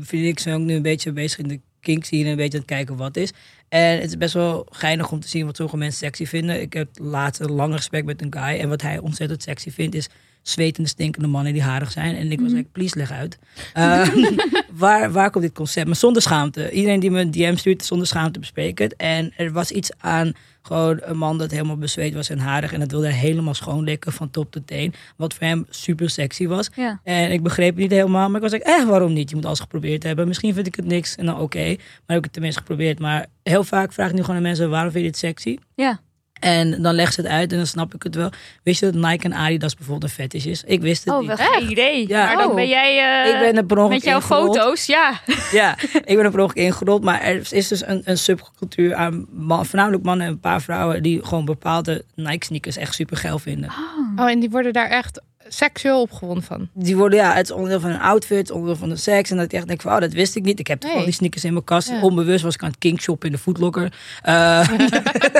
vind 0.00 0.26
ik 0.26 0.38
zijn 0.38 0.54
ook 0.54 0.66
nu 0.66 0.74
een 0.74 0.82
beetje 0.82 1.12
bezig 1.12 1.38
in 1.38 1.48
de 1.48 1.60
kinks 1.84 2.10
hier 2.10 2.24
en 2.24 2.30
een 2.30 2.36
beetje 2.36 2.58
aan 2.58 2.64
het 2.66 2.74
kijken 2.74 2.96
wat 2.96 3.16
is. 3.16 3.32
En 3.68 3.94
het 3.94 4.04
is 4.04 4.16
best 4.16 4.34
wel 4.34 4.66
geinig 4.70 5.10
om 5.10 5.20
te 5.20 5.28
zien 5.28 5.46
wat 5.46 5.56
sommige 5.56 5.78
mensen 5.78 5.98
sexy 5.98 6.26
vinden. 6.26 6.60
Ik 6.60 6.72
heb 6.72 6.88
laatst 6.94 7.40
een 7.40 7.52
lang 7.52 7.74
gesprek 7.74 8.04
met 8.04 8.22
een 8.22 8.32
guy. 8.32 8.58
En 8.60 8.68
wat 8.68 8.82
hij 8.82 8.98
ontzettend 8.98 9.42
sexy 9.42 9.70
vindt 9.70 9.94
is 9.94 10.08
zwetende, 10.42 10.88
stinkende 10.88 11.28
mannen 11.28 11.52
die 11.52 11.62
harig 11.62 11.90
zijn. 11.90 12.16
En 12.16 12.32
ik 12.32 12.40
was 12.40 12.52
like, 12.52 12.68
please 12.72 12.98
leg 12.98 13.10
uit. 13.10 13.38
Eh, 13.72 14.08
waar, 14.82 15.12
waar 15.12 15.30
komt 15.30 15.44
dit 15.44 15.54
concept? 15.54 15.86
Maar 15.86 15.96
zonder 15.96 16.22
schaamte. 16.22 16.70
Iedereen 16.70 17.00
die 17.00 17.10
me 17.10 17.20
een 17.20 17.30
DM 17.30 17.56
stuurt, 17.56 17.84
zonder 17.84 18.06
schaamte 18.06 18.38
bespreek 18.38 18.78
het. 18.78 18.96
En 18.96 19.32
er 19.36 19.52
was 19.52 19.70
iets 19.70 19.90
aan 19.98 20.32
gewoon 20.66 20.98
een 21.00 21.16
man 21.16 21.38
dat 21.38 21.50
helemaal 21.50 21.76
bezweet 21.76 22.14
was 22.14 22.30
en 22.30 22.38
harig. 22.38 22.72
En 22.72 22.80
dat 22.80 22.90
wilde 22.90 23.06
hij 23.06 23.16
helemaal 23.16 23.54
schoonlikken 23.54 24.12
van 24.12 24.30
top 24.30 24.50
tot 24.50 24.66
teen. 24.66 24.94
Wat 25.16 25.34
voor 25.34 25.46
hem 25.46 25.66
super 25.70 26.10
sexy 26.10 26.46
was. 26.46 26.70
Ja. 26.74 27.00
En 27.02 27.32
ik 27.32 27.42
begreep 27.42 27.70
het 27.70 27.78
niet 27.78 27.90
helemaal. 27.90 28.26
Maar 28.26 28.36
ik 28.36 28.42
was 28.42 28.52
like, 28.52 28.64
eh, 28.64 28.84
waarom 28.84 29.12
niet? 29.12 29.30
Je 29.30 29.36
moet 29.36 29.44
alles 29.44 29.60
geprobeerd 29.60 30.02
hebben. 30.02 30.28
Misschien 30.28 30.54
vind 30.54 30.66
ik 30.66 30.74
het 30.74 30.86
niks. 30.86 31.16
En 31.16 31.26
dan 31.26 31.40
oké. 31.40 31.64
maar 31.66 31.76
heb 32.06 32.16
ik 32.16 32.24
het 32.24 32.32
tenminste 32.32 32.60
geprobeerd. 32.60 32.98
Maar 32.98 33.26
heel 33.42 33.64
vaak 33.64 33.92
vraag 33.92 34.08
ik 34.08 34.14
nu 34.14 34.20
gewoon 34.20 34.36
aan 34.36 34.42
mensen, 34.42 34.70
waarom 34.70 34.90
vind 34.90 35.04
je 35.04 35.10
dit 35.10 35.20
sexy? 35.20 35.58
Ja. 35.74 36.00
En 36.44 36.82
dan 36.82 36.94
legt 36.94 37.14
ze 37.14 37.20
het 37.20 37.30
uit 37.30 37.50
en 37.52 37.56
dan 37.56 37.66
snap 37.66 37.94
ik 37.94 38.02
het 38.02 38.14
wel. 38.14 38.30
Wist 38.62 38.80
je 38.80 38.90
dat 38.90 39.10
Nike 39.10 39.24
en 39.24 39.32
Adidas 39.34 39.74
bijvoorbeeld 39.74 40.10
een 40.10 40.16
fetish 40.16 40.44
is? 40.46 40.62
Ik 40.66 40.80
wist 40.80 41.04
het 41.04 41.14
Oh, 41.14 41.20
niet. 41.20 41.30
geen 41.40 41.70
idee. 41.70 42.08
Ja. 42.08 42.26
Maar 42.26 42.36
dan 42.36 42.48
Oh. 42.48 42.54
ben 42.54 42.68
jij 42.68 43.22
eh, 43.24 43.34
ik 43.34 43.40
ben 43.40 43.56
er 43.56 43.64
per 43.64 43.88
met 43.88 44.04
jouw 44.04 44.16
ingerold. 44.16 44.56
foto's, 44.56 44.86
ja. 44.86 45.20
Ja, 45.52 45.76
ik 46.04 46.16
ben 46.16 46.24
er 46.24 46.30
per 46.30 46.40
ongeluk 46.40 46.64
ingerold. 46.66 47.02
Maar 47.02 47.20
er 47.20 47.46
is 47.50 47.68
dus 47.68 47.86
een, 47.86 48.02
een 48.04 48.18
subcultuur 48.18 48.94
aan 48.94 49.26
man, 49.30 49.66
voornamelijk 49.66 50.02
mannen 50.02 50.26
en 50.26 50.32
een 50.32 50.40
paar 50.40 50.62
vrouwen... 50.62 51.02
die 51.02 51.24
gewoon 51.24 51.44
bepaalde 51.44 52.04
Nike-sneakers 52.14 52.76
echt 52.76 52.94
super 52.94 53.16
geil 53.16 53.38
vinden. 53.38 53.70
Oh, 54.16 54.30
en 54.30 54.40
die 54.40 54.50
worden 54.50 54.72
daar 54.72 54.88
echt 54.88 55.20
seksueel 55.56 56.00
opgewonden 56.00 56.44
van. 56.44 56.68
Die 56.74 56.96
worden, 56.96 57.18
ja, 57.18 57.34
het 57.34 57.44
is 57.44 57.50
onderdeel 57.54 57.80
van 57.80 57.90
een 57.90 58.00
outfit, 58.00 58.50
onderdeel 58.50 58.76
van 58.76 58.88
de 58.88 58.96
seks. 58.96 59.30
En 59.30 59.36
dat 59.36 59.44
ik 59.44 59.52
echt 59.52 59.66
denk 59.66 59.80
van, 59.80 59.92
oh, 59.92 60.00
dat 60.00 60.12
wist 60.12 60.36
ik 60.36 60.42
niet. 60.42 60.58
Ik 60.58 60.66
heb 60.66 60.80
toch 60.80 60.90
Nee. 60.90 60.98
al 60.98 61.04
die 61.04 61.14
sneakers 61.14 61.44
in 61.44 61.52
mijn 61.52 61.64
kast. 61.64 61.88
Ja. 61.88 62.00
Onbewust 62.00 62.44
was 62.44 62.54
ik 62.54 62.62
aan 62.62 62.68
het 62.68 62.78
kinkshoppen 62.78 63.28
in 63.28 63.34
de 63.34 63.40
foodlocker. 63.40 63.92
Eh 64.22 64.68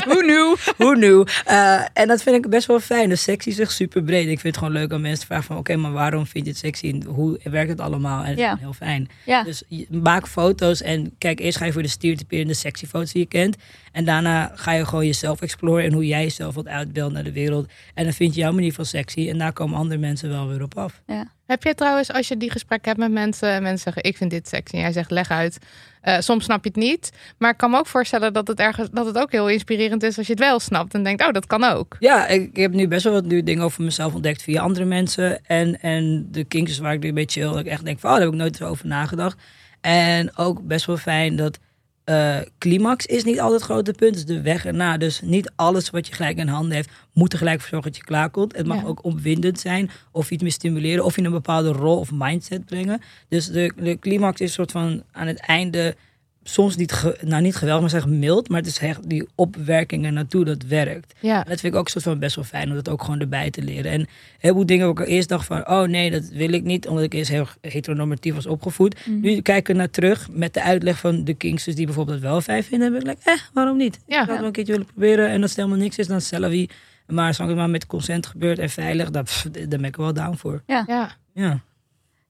Hoe 0.08 0.22
nu? 0.24 0.72
Hoe 0.76 0.96
nu? 0.96 1.24
Eh, 1.44 1.80
en 1.92 2.08
dat 2.08 2.22
vind 2.22 2.36
ik 2.44 2.50
best 2.50 2.66
wel 2.66 2.80
fijn. 2.80 3.08
Dus 3.08 3.22
sexy 3.22 3.48
is 3.48 3.58
echt 3.58 3.72
super 3.72 4.02
breed. 4.02 4.22
Ik 4.28 4.40
vind 4.40 4.42
het 4.42 4.56
gewoon 4.56 4.72
leuk 4.72 4.92
om 4.92 5.00
mensen 5.00 5.20
te 5.20 5.26
vragen 5.26 5.44
van... 5.44 5.56
oké, 5.56 5.76
maar 5.76 5.92
waarom 5.92 6.26
vind 6.26 6.44
je 6.44 6.50
het 6.50 6.60
sexy? 6.60 6.88
En 6.88 7.02
hoe 7.04 7.40
werkt 7.42 7.70
het 7.70 7.80
allemaal? 7.80 8.22
En 8.22 8.28
dat 8.30 8.38
Ja. 8.38 8.52
is 8.54 8.60
heel 8.60 8.72
fijn. 8.72 9.08
Ja. 9.24 9.42
Dus 9.42 9.62
maak 9.90 10.28
foto's 10.28 10.82
en 10.82 11.14
kijk, 11.18 11.40
eerst 11.40 11.58
ga 11.58 11.64
je 11.64 11.72
voor 11.72 11.82
de 11.82 11.88
stereotyperende 11.88 12.54
sexy 12.54 12.86
foto's 12.86 13.12
die 13.12 13.22
je 13.22 13.28
kent. 13.28 13.56
En 13.94 14.04
daarna 14.04 14.52
ga 14.54 14.72
je 14.72 14.86
gewoon 14.86 15.06
jezelf 15.06 15.40
exploren 15.40 15.84
en 15.84 15.92
hoe 15.92 16.06
jij 16.06 16.22
jezelf 16.22 16.54
wilt 16.54 16.68
uitbeelden 16.68 17.12
naar 17.12 17.24
de 17.24 17.32
wereld. 17.32 17.70
En 17.94 18.04
dan 18.04 18.12
vind 18.12 18.34
je 18.34 18.40
jouw 18.40 18.52
manier 18.52 18.72
van 18.72 18.84
sexy 18.84 19.28
en 19.28 19.38
daar 19.38 19.52
komen 19.52 19.78
andere 19.78 20.00
mensen 20.00 20.28
wel 20.28 20.48
weer 20.48 20.62
op 20.62 20.78
af. 20.78 21.02
Heb 21.46 21.62
je 21.62 21.74
trouwens, 21.74 22.12
als 22.12 22.28
je 22.28 22.36
die 22.36 22.50
gesprekken 22.50 22.88
hebt 22.88 23.02
met 23.02 23.12
mensen, 23.12 23.48
en 23.48 23.62
mensen 23.62 23.82
zeggen 23.82 24.02
ik 24.02 24.16
vind 24.16 24.30
dit 24.30 24.48
sexy 24.48 24.74
en 24.74 24.80
jij 24.80 24.92
zegt 24.92 25.10
leg 25.10 25.30
uit. 25.30 25.58
Eh, 26.00 26.18
soms 26.18 26.44
snap 26.44 26.64
je 26.64 26.68
het 26.68 26.78
niet, 26.78 27.12
maar 27.38 27.50
ik 27.50 27.56
kan 27.56 27.70
me 27.70 27.78
ook 27.78 27.86
voorstellen 27.86 28.32
dat 28.32 28.48
het 28.48 28.58
ergens 28.58 28.88
dat 28.90 29.06
het 29.06 29.18
ook 29.18 29.32
heel 29.32 29.48
inspirerend 29.48 30.02
is 30.02 30.18
als 30.18 30.26
je 30.26 30.32
het 30.32 30.42
wel 30.42 30.60
snapt 30.60 30.94
en 30.94 31.02
denkt 31.02 31.26
oh 31.26 31.32
dat 31.32 31.46
kan 31.46 31.64
ook. 31.64 31.96
Ja, 31.98 32.26
ik, 32.26 32.42
ik 32.42 32.56
heb 32.56 32.72
nu 32.72 32.88
best 32.88 33.04
wel 33.04 33.12
wat 33.12 33.24
nieuwe 33.24 33.42
dingen 33.42 33.64
over 33.64 33.82
mezelf 33.82 34.14
ontdekt 34.14 34.42
via 34.42 34.62
andere 34.62 34.84
mensen. 34.84 35.46
En, 35.46 35.80
en 35.80 36.28
de 36.30 36.44
kinks 36.44 36.70
is 36.70 36.78
waar 36.78 36.92
ik 36.92 37.00
nu 37.00 37.08
een 37.08 37.14
beetje 37.14 37.40
chill. 37.40 37.50
Dat 37.50 37.60
ik 37.60 37.66
echt 37.66 37.84
denk 37.84 37.98
van, 37.98 38.10
oh, 38.10 38.16
daar 38.16 38.24
heb 38.24 38.34
ik 38.34 38.40
nooit 38.40 38.62
over 38.62 38.86
nagedacht. 38.86 39.38
En 39.80 40.36
ook 40.36 40.66
best 40.66 40.86
wel 40.86 40.96
fijn 40.96 41.36
dat 41.36 41.58
eh, 42.04 42.38
climax 42.58 43.06
is 43.06 43.24
niet 43.24 43.40
altijd 43.40 43.60
het 43.60 43.70
grote 43.70 43.92
punt. 43.92 44.18
Het 44.18 44.28
is 44.28 44.34
de 44.36 44.42
weg 44.42 44.64
erna. 44.66 44.96
Dus 44.96 45.20
niet 45.20 45.52
alles 45.56 45.90
wat 45.90 46.06
je 46.06 46.12
gelijk 46.14 46.38
in 46.38 46.48
handen 46.48 46.72
heeft, 46.74 46.90
moet 47.12 47.32
er 47.32 47.38
gelijk 47.38 47.60
voor 47.60 47.68
zorgen 47.68 47.90
dat 47.90 48.00
je 48.00 48.06
klaarkomt. 48.06 48.56
Het 48.56 48.66
mag 48.66 48.80
Ja. 48.80 48.86
ook 48.86 49.04
opwindend 49.04 49.60
zijn. 49.60 49.90
Of 50.12 50.30
iets 50.30 50.42
meer 50.42 50.52
stimuleren. 50.52 51.04
Of 51.04 51.16
in 51.16 51.24
een 51.24 51.30
bepaalde 51.32 51.72
rol 51.72 51.98
of 51.98 52.10
mindset 52.12 52.64
brengen. 52.64 53.00
Dus 53.28 53.46
de, 53.46 53.72
de 53.76 53.98
climax 53.98 54.40
is 54.40 54.46
een 54.48 54.54
soort 54.54 54.72
van 54.72 55.02
aan 55.12 55.26
het 55.26 55.40
einde 55.40 55.96
soms 56.44 56.76
niet, 56.76 56.92
ge- 56.92 57.18
nou 57.24 57.42
niet 57.42 57.56
geweldig, 57.56 57.80
maar 57.80 58.00
zeg 58.02 58.06
mild. 58.06 58.48
Maar 58.48 58.58
het 58.58 58.68
is 58.68 58.78
echt 58.78 59.08
die 59.08 59.28
opwerking 59.34 60.04
er 60.04 60.12
naartoe 60.12 60.44
dat 60.44 60.62
werkt. 60.62 61.14
Ja, 61.20 61.44
En 61.44 61.50
dat 61.50 61.60
vind 61.60 61.72
ik 61.72 61.78
ook 61.78 61.84
een 61.84 61.90
soort 61.90 62.04
van 62.04 62.18
best 62.18 62.34
wel 62.36 62.44
fijn 62.44 62.68
om 62.68 62.74
dat 62.74 62.88
ook 62.88 63.02
gewoon 63.02 63.20
erbij 63.20 63.50
te 63.50 63.62
leren. 63.62 63.92
En 63.92 64.06
heel 64.38 64.54
veel 64.54 64.66
dingen 64.66 64.94
waar 64.94 65.04
ik 65.04 65.08
eerst 65.10 65.28
dacht 65.28 65.46
van, 65.46 65.68
oh 65.68 65.82
nee, 65.82 66.10
dat 66.10 66.28
wil 66.28 66.52
ik 66.52 66.62
niet, 66.62 66.86
omdat 66.88 67.04
ik 67.04 67.12
eerst 67.14 67.30
heel 67.30 67.46
heteronormatief 67.60 68.34
was 68.34 68.46
opgevoed. 68.46 69.06
Nu 69.06 69.40
kijk 69.40 69.58
ik 69.58 69.68
er 69.68 69.74
naar 69.74 69.90
terug 69.90 70.28
met 70.30 70.54
de 70.54 70.62
uitleg 70.62 70.98
van 70.98 71.24
de 71.24 71.34
Kingsters 71.34 71.76
die 71.76 71.86
bijvoorbeeld 71.86 72.20
dat 72.20 72.30
wel 72.30 72.40
fijn 72.40 72.64
vinden. 72.64 72.92
Dan 72.92 73.02
ben 73.02 73.10
ik 73.12 73.16
like, 73.24 73.30
eh, 73.30 73.46
waarom 73.52 73.76
niet? 73.76 73.98
Ja. 74.06 74.22
Ik 74.22 74.28
had 74.28 74.36
wel 74.38 74.46
een 74.46 74.52
keertje 74.52 74.72
willen 74.72 74.88
proberen 74.88 75.28
en 75.28 75.40
als 75.40 75.50
het 75.50 75.58
helemaal 75.58 75.78
niks 75.78 75.98
is, 75.98 76.06
dan 76.06 76.20
zelf 76.20 76.48
wie. 76.50 76.70
Maar 77.06 77.34
zolang 77.34 77.50
het 77.52 77.60
maar 77.60 77.70
met 77.70 77.86
consent 77.86 78.26
gebeurt 78.26 78.58
en 78.58 78.70
veilig, 78.70 79.10
daar, 79.10 79.22
pff, 79.22 79.42
daar 79.52 79.66
ben 79.68 79.84
ik 79.84 79.96
wel 79.96 80.12
down 80.12 80.36
voor. 80.36 80.62
ja. 80.66 80.84
Ja. 80.86 81.10
Ja, 81.34 81.60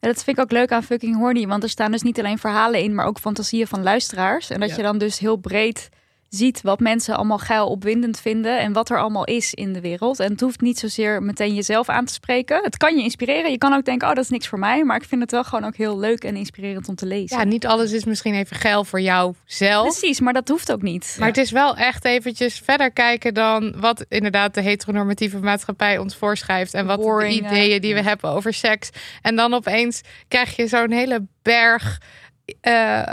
dat 0.07 0.25
vind 0.25 0.37
ik 0.39 0.43
ook 0.45 0.51
leuk 0.53 0.73
aan 0.73 0.83
Fucking 0.83 1.17
Horny. 1.17 1.47
Want 1.47 1.63
er 1.63 1.69
staan 1.69 1.91
dus 1.91 2.03
niet 2.03 2.19
alleen 2.19 2.39
verhalen 2.39 2.81
in, 2.81 2.95
maar 2.95 3.07
ook 3.07 3.19
fantasieën 3.19 3.67
van 3.67 3.83
luisteraars. 3.83 4.51
En 4.51 4.61
dat 4.61 4.69
Ja. 4.71 4.77
je 4.77 4.83
dan 4.83 4.99
dus 4.99 5.19
heel 5.19 5.37
breed 5.37 5.89
ziet 6.29 6.63
wat 6.63 6.81
mensen 6.81 7.17
allemaal 7.17 7.39
geil 7.39 7.69
opwindend 7.69 8.21
vinden. 8.21 8.59
En 8.59 8.73
wat 8.73 8.91
er 8.91 8.99
allemaal 8.99 9.25
is 9.25 9.55
in 9.55 9.73
de 9.73 9.81
wereld. 9.81 10.21
En 10.21 10.31
het 10.31 10.41
hoeft 10.41 10.61
niet 10.61 10.79
zozeer 10.79 11.23
meteen 11.23 11.55
jezelf 11.55 11.89
aan 11.89 12.05
te 12.05 12.13
spreken. 12.13 12.63
Het 12.63 12.77
kan 12.77 12.97
je 12.97 13.03
inspireren. 13.03 13.51
Je 13.51 13.59
kan 13.59 13.73
ook 13.73 13.85
denken, 13.85 14.09
oh 14.09 14.15
dat 14.15 14.25
is 14.25 14.31
niks 14.31 14.49
voor 14.49 14.59
mij. 14.59 14.85
Maar 14.85 14.97
ik 14.97 15.05
vind 15.05 15.21
het 15.21 15.31
wel 15.31 15.45
gewoon 15.45 15.65
ook 15.65 15.77
heel 15.77 15.99
leuk 15.99 16.25
en 16.25 16.37
inspirerend 16.37 16.89
om 16.89 16.95
te 16.95 17.07
lezen. 17.07 17.39
ja, 17.39 17.45
niet 17.45 17.67
alles 17.67 17.93
is 17.93 18.05
misschien 18.05 18.35
even 18.35 18.57
geil 18.57 18.85
voor 18.85 19.01
jou 19.01 19.35
zelf. 19.45 19.99
Precies, 19.99 20.21
maar 20.21 20.33
dat 20.33 20.49
hoeft 20.49 20.73
ook 20.73 20.83
niet. 20.83 21.17
Maar 21.19 21.29
het 21.29 21.37
is 21.37 21.51
wel 21.51 21.77
echt 21.77 22.05
eventjes 22.05 22.61
verder 22.65 22.91
kijken 22.93 23.35
dan 23.35 23.75
wat 23.81 24.05
inderdaad 24.09 24.55
de 24.55 24.61
heteronormatieve 24.61 25.39
maatschappij 25.39 25.99
ons 25.99 26.17
voorschrijft. 26.17 26.75
En 26.75 26.87
wat 26.87 27.01
Boring, 27.01 27.41
de 27.41 27.47
ideeën 27.47 27.81
die 27.81 27.95
we 27.95 28.03
hebben 28.03 28.31
over 28.31 28.53
seks. 28.55 28.91
En 29.23 29.37
dan 29.37 29.55
opeens 29.55 30.01
krijg 30.29 30.57
je 30.57 30.67
zo'n 30.67 30.91
hele 30.91 31.27
berg 31.43 32.01
eh, 32.61 33.13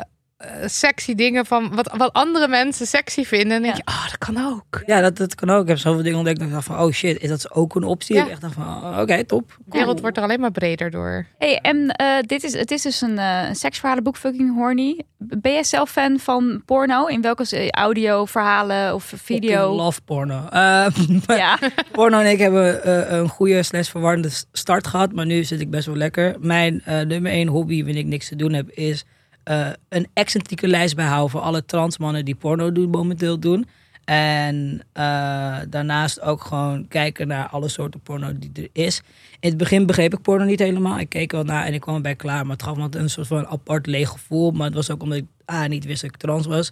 sexy 0.66 1.16
dingen 1.16 1.46
van 1.46 1.76
wat, 1.76 1.92
wat 1.98 2.14
andere 2.14 2.48
mensen 2.48 2.88
sexy 2.88 3.24
vinden. 3.24 3.52
En 3.58 3.62
denk 3.62 3.76
je, 3.76 3.82
oh, 3.86 4.04
dat 4.10 4.18
kan 4.18 4.38
ook. 4.38 4.84
Ja, 4.86 5.02
dat, 5.02 5.18
dat 5.18 5.36
kan 5.36 5.50
ook. 5.50 5.62
Ik 5.62 5.68
heb 5.68 5.78
zoveel 5.78 6.04
dingen 6.04 6.18
ontdekt 6.18 6.40
dat 6.40 6.48
ik 6.48 6.54
dacht 6.54 6.66
van, 6.66 6.80
oh 6.80 6.92
shit, 6.92 7.22
is 7.22 7.30
dat 7.30 7.52
ook 7.52 7.76
een 7.76 7.84
optie? 7.84 8.16
Ja. 8.16 8.24
Ik 8.24 8.30
echt 8.30 8.42
dacht 8.42 8.54
van, 8.54 8.64
oh, 8.64 9.00
oké, 9.00 9.24
top. 9.24 9.58
De 9.66 9.78
wereld 9.78 10.02
wordt 10.02 10.18
er 10.18 10.24
alleen 10.24 10.40
maar 10.40 10.52
breder 10.52 10.92
door. 10.92 11.26
Hey, 11.38 11.60
en 11.62 11.90
eh, 11.90 12.20
dit 12.22 12.44
is, 12.44 12.54
het 12.54 12.72
is 12.72 12.82
dus 12.82 13.02
een, 13.02 13.18
eh 13.18 13.48
een 13.48 13.56
seksverhalenboek, 13.56 14.18
fucking 14.18 14.56
horny. 14.56 15.04
Ben 15.18 15.52
jij 15.52 15.64
zelf 15.64 15.92
fan 15.92 16.20
van 16.20 16.62
porno? 16.66 17.06
In 17.06 17.22
welke 17.22 17.72
audio, 17.72 18.26
verhalen 18.26 18.94
of 18.94 19.14
video? 19.16 19.76
love 19.76 20.02
porno. 20.02 20.48
Eh, 20.50 20.88
Ja, 21.28 21.60
Porno 21.92 22.20
en 22.20 22.30
ik 22.30 22.40
hebben 22.40 22.84
eh, 22.84 23.18
een 23.18 23.30
goede 23.30 23.64
slash 23.64 23.90
verwarrende 23.90 24.30
start 24.52 24.88
gehad, 24.88 25.12
maar 25.12 25.26
nu 25.26 25.44
zit 25.44 25.62
ik 25.62 25.70
best 25.70 25.86
wel 25.86 25.96
lekker. 25.96 26.36
Mijn 26.40 26.82
eh, 26.86 27.00
nummer 27.00 27.32
één 27.32 27.48
hobby, 27.48 27.84
wanneer 27.84 28.02
ik 28.02 28.06
niks 28.06 28.28
te 28.28 28.36
doen 28.36 28.54
heb, 28.54 28.70
is 28.70 29.06
eh, 29.44 29.68
een 29.90 30.08
excentrieke 30.14 30.68
lijst 30.68 30.96
bijhouden 30.96 31.30
voor 31.30 31.42
alle 31.42 31.66
transmannen 31.66 32.26
die 32.26 32.36
porno 32.36 32.72
doen, 32.72 32.90
momenteel 32.90 33.40
doen. 33.40 33.66
En 34.06 34.82
eh, 34.94 35.58
daarnaast 35.70 36.22
ook 36.22 36.42
gewoon 36.42 36.88
kijken 36.88 37.28
naar 37.28 37.50
alle 37.50 37.68
soorten 37.68 38.00
porno 38.00 38.32
die 38.38 38.52
er 38.54 38.70
is. 38.84 39.02
In 39.40 39.50
het 39.50 39.58
begin 39.58 39.86
begreep 39.86 40.14
ik 40.14 40.22
porno 40.22 40.46
niet 40.46 40.60
helemaal. 40.60 41.00
Ik 41.00 41.10
keek 41.10 41.32
wel 41.32 41.44
naar 41.44 41.66
en 41.66 41.74
ik 41.74 41.82
kwam 41.82 41.96
erbij 41.96 42.16
klaar. 42.16 42.42
Maar 42.44 42.56
het 42.56 42.64
gaf 42.64 42.78
me 42.78 42.88
een 42.92 43.10
soort 43.10 43.28
van 43.28 43.48
apart 43.48 43.86
leeg 43.86 44.10
gevoel. 44.10 44.52
Maar 44.52 44.66
het 44.66 44.76
was 44.76 44.92
ook 44.92 45.04
omdat 45.04 45.18
ik 45.18 45.26
ah, 45.46 45.68
niet 45.68 45.86
wist 45.86 46.02
dat 46.02 46.12
ik 46.12 46.18
trans 46.18 46.46
was. 46.46 46.72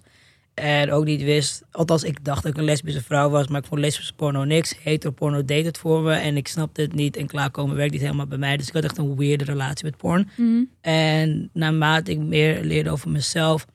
En 0.60 0.92
ook 0.92 1.06
niet 1.06 1.22
wist, 1.22 1.64
althans 1.72 2.04
ik 2.04 2.24
dacht 2.26 2.44
dat 2.44 2.52
ik 2.52 2.58
een 2.58 2.64
lesbische 2.64 3.04
vrouw 3.04 3.30
was, 3.30 3.48
maar 3.48 3.62
ik 3.62 3.68
vond 3.68 3.82
lesbische 3.82 4.14
porno 4.14 4.44
niks. 4.44 4.76
Heteroporno 4.84 5.46
deed 5.46 5.66
het 5.66 5.78
voor 5.78 6.02
me 6.02 6.14
en 6.14 6.38
ik 6.38 6.48
snapte 6.48 6.82
het 6.82 6.94
niet. 6.94 7.18
En 7.18 7.28
klaarkomen 7.28 7.76
werkt 7.76 7.92
niet 7.92 8.02
helemaal 8.02 8.28
bij 8.28 8.38
mij. 8.38 8.58
Dus 8.58 8.68
ik 8.68 8.74
had 8.74 8.84
echt 8.84 8.98
een 8.98 9.16
weirde 9.16 9.44
relatie 9.44 9.86
met 9.86 9.98
porn. 9.98 10.30
Mhm. 10.36 10.64
En 10.82 11.50
naarmate 11.54 12.12
ik 12.12 12.20
meer 12.20 12.64
leerde 12.64 12.90
over 12.90 13.10
mezelf 13.10 13.66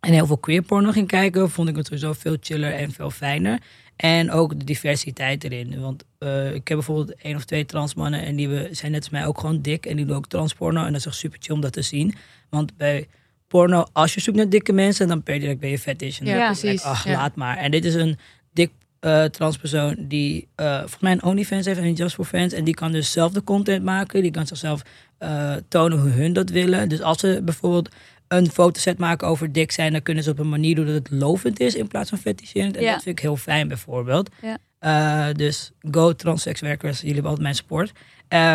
en 0.00 0.12
heel 0.12 0.26
veel 0.26 0.38
queer 0.38 0.62
porno 0.62 0.90
ging 0.90 1.06
kijken, 1.06 1.50
vond 1.50 1.68
ik 1.68 1.76
het 1.76 1.86
sowieso 1.86 2.12
veel 2.12 2.36
chiller 2.40 2.72
en 2.72 2.92
veel 2.92 3.10
fijner. 3.10 3.60
En 3.96 4.30
ook 4.30 4.58
de 4.58 4.64
diversiteit 4.64 5.44
erin. 5.44 5.80
Want 5.80 6.04
eh, 6.18 6.54
ik 6.54 6.68
heb 6.68 6.76
bijvoorbeeld 6.76 7.14
één 7.16 7.36
of 7.36 7.44
twee 7.44 7.66
transmannen 7.66 8.22
en 8.22 8.36
die 8.36 8.74
zijn 8.74 8.92
net 8.92 9.00
als 9.00 9.10
mij 9.10 9.26
ook 9.26 9.40
gewoon 9.40 9.62
dik. 9.62 9.86
En 9.86 9.96
die 9.96 10.06
doen 10.06 10.16
ook 10.16 10.26
transporno. 10.26 10.84
En 10.84 10.92
dat 10.92 11.00
is 11.00 11.06
echt 11.06 11.16
super 11.16 11.38
chill 11.42 11.54
om 11.54 11.60
dat 11.60 11.72
te 11.72 11.82
zien. 11.82 12.14
Want 12.48 12.76
bij 12.76 13.08
porno, 13.52 13.84
als 13.92 14.14
je 14.14 14.20
zoekt 14.20 14.36
naar 14.36 14.48
dikke 14.48 14.72
mensen, 14.72 15.08
dan 15.08 15.22
per 15.22 15.40
direct 15.40 15.60
ben 15.60 15.70
je 15.70 15.78
fetish. 15.78 16.20
En 16.20 16.26
Ja, 16.26 16.36
dan 16.38 16.56
precies. 16.58 16.82
Ach, 16.82 17.04
Ja. 17.04 17.12
laat 17.12 17.34
maar. 17.34 17.56
En 17.56 17.70
dit 17.70 17.84
is 17.84 17.94
een 17.94 18.18
dik 18.52 18.70
eh, 19.00 19.24
transpersoon 19.24 19.96
die 19.98 20.48
eh 20.54 20.78
volgens 20.78 21.00
mij 21.00 21.12
een 21.12 21.22
OnlyFans 21.22 21.66
heeft 21.66 21.78
en 21.80 21.92
Just 21.92 22.14
for 22.14 22.24
Fans. 22.24 22.52
En 22.52 22.64
die 22.64 22.74
kan 22.74 22.92
dus 22.92 23.12
zelf 23.12 23.32
de 23.32 23.44
content 23.44 23.84
maken. 23.84 24.22
Die 24.22 24.30
kan 24.30 24.46
zichzelf 24.46 24.82
eh, 25.18 25.54
tonen 25.68 25.98
hoe 26.00 26.10
hun 26.10 26.32
dat 26.32 26.50
willen. 26.50 26.88
Dus 26.88 27.00
als 27.02 27.18
ze 27.20 27.40
bijvoorbeeld 27.44 27.88
een 28.28 28.50
fotoset 28.50 28.98
maken 28.98 29.28
over 29.28 29.52
dik 29.52 29.72
zijn, 29.72 29.92
dan 29.92 30.02
kunnen 30.02 30.24
ze 30.24 30.30
op 30.30 30.38
een 30.38 30.48
manier 30.48 30.74
doen 30.74 30.86
dat 30.86 30.94
het 30.94 31.10
lovend 31.10 31.60
is 31.60 31.74
in 31.74 31.88
plaats 31.88 32.08
van 32.08 32.18
fetischerend. 32.18 32.76
En 32.76 32.82
Ja. 32.82 32.92
dat 32.92 33.02
vind 33.02 33.18
ik 33.18 33.24
heel 33.24 33.36
fijn 33.36 33.68
bijvoorbeeld. 33.68 34.30
Ja. 34.42 35.32
Dus 35.32 35.70
go 35.90 36.12
transsekswerkers, 36.12 36.96
jullie 36.98 37.12
hebben 37.14 37.30
altijd 37.30 37.42
mijn 37.48 37.54
support. 37.58 37.92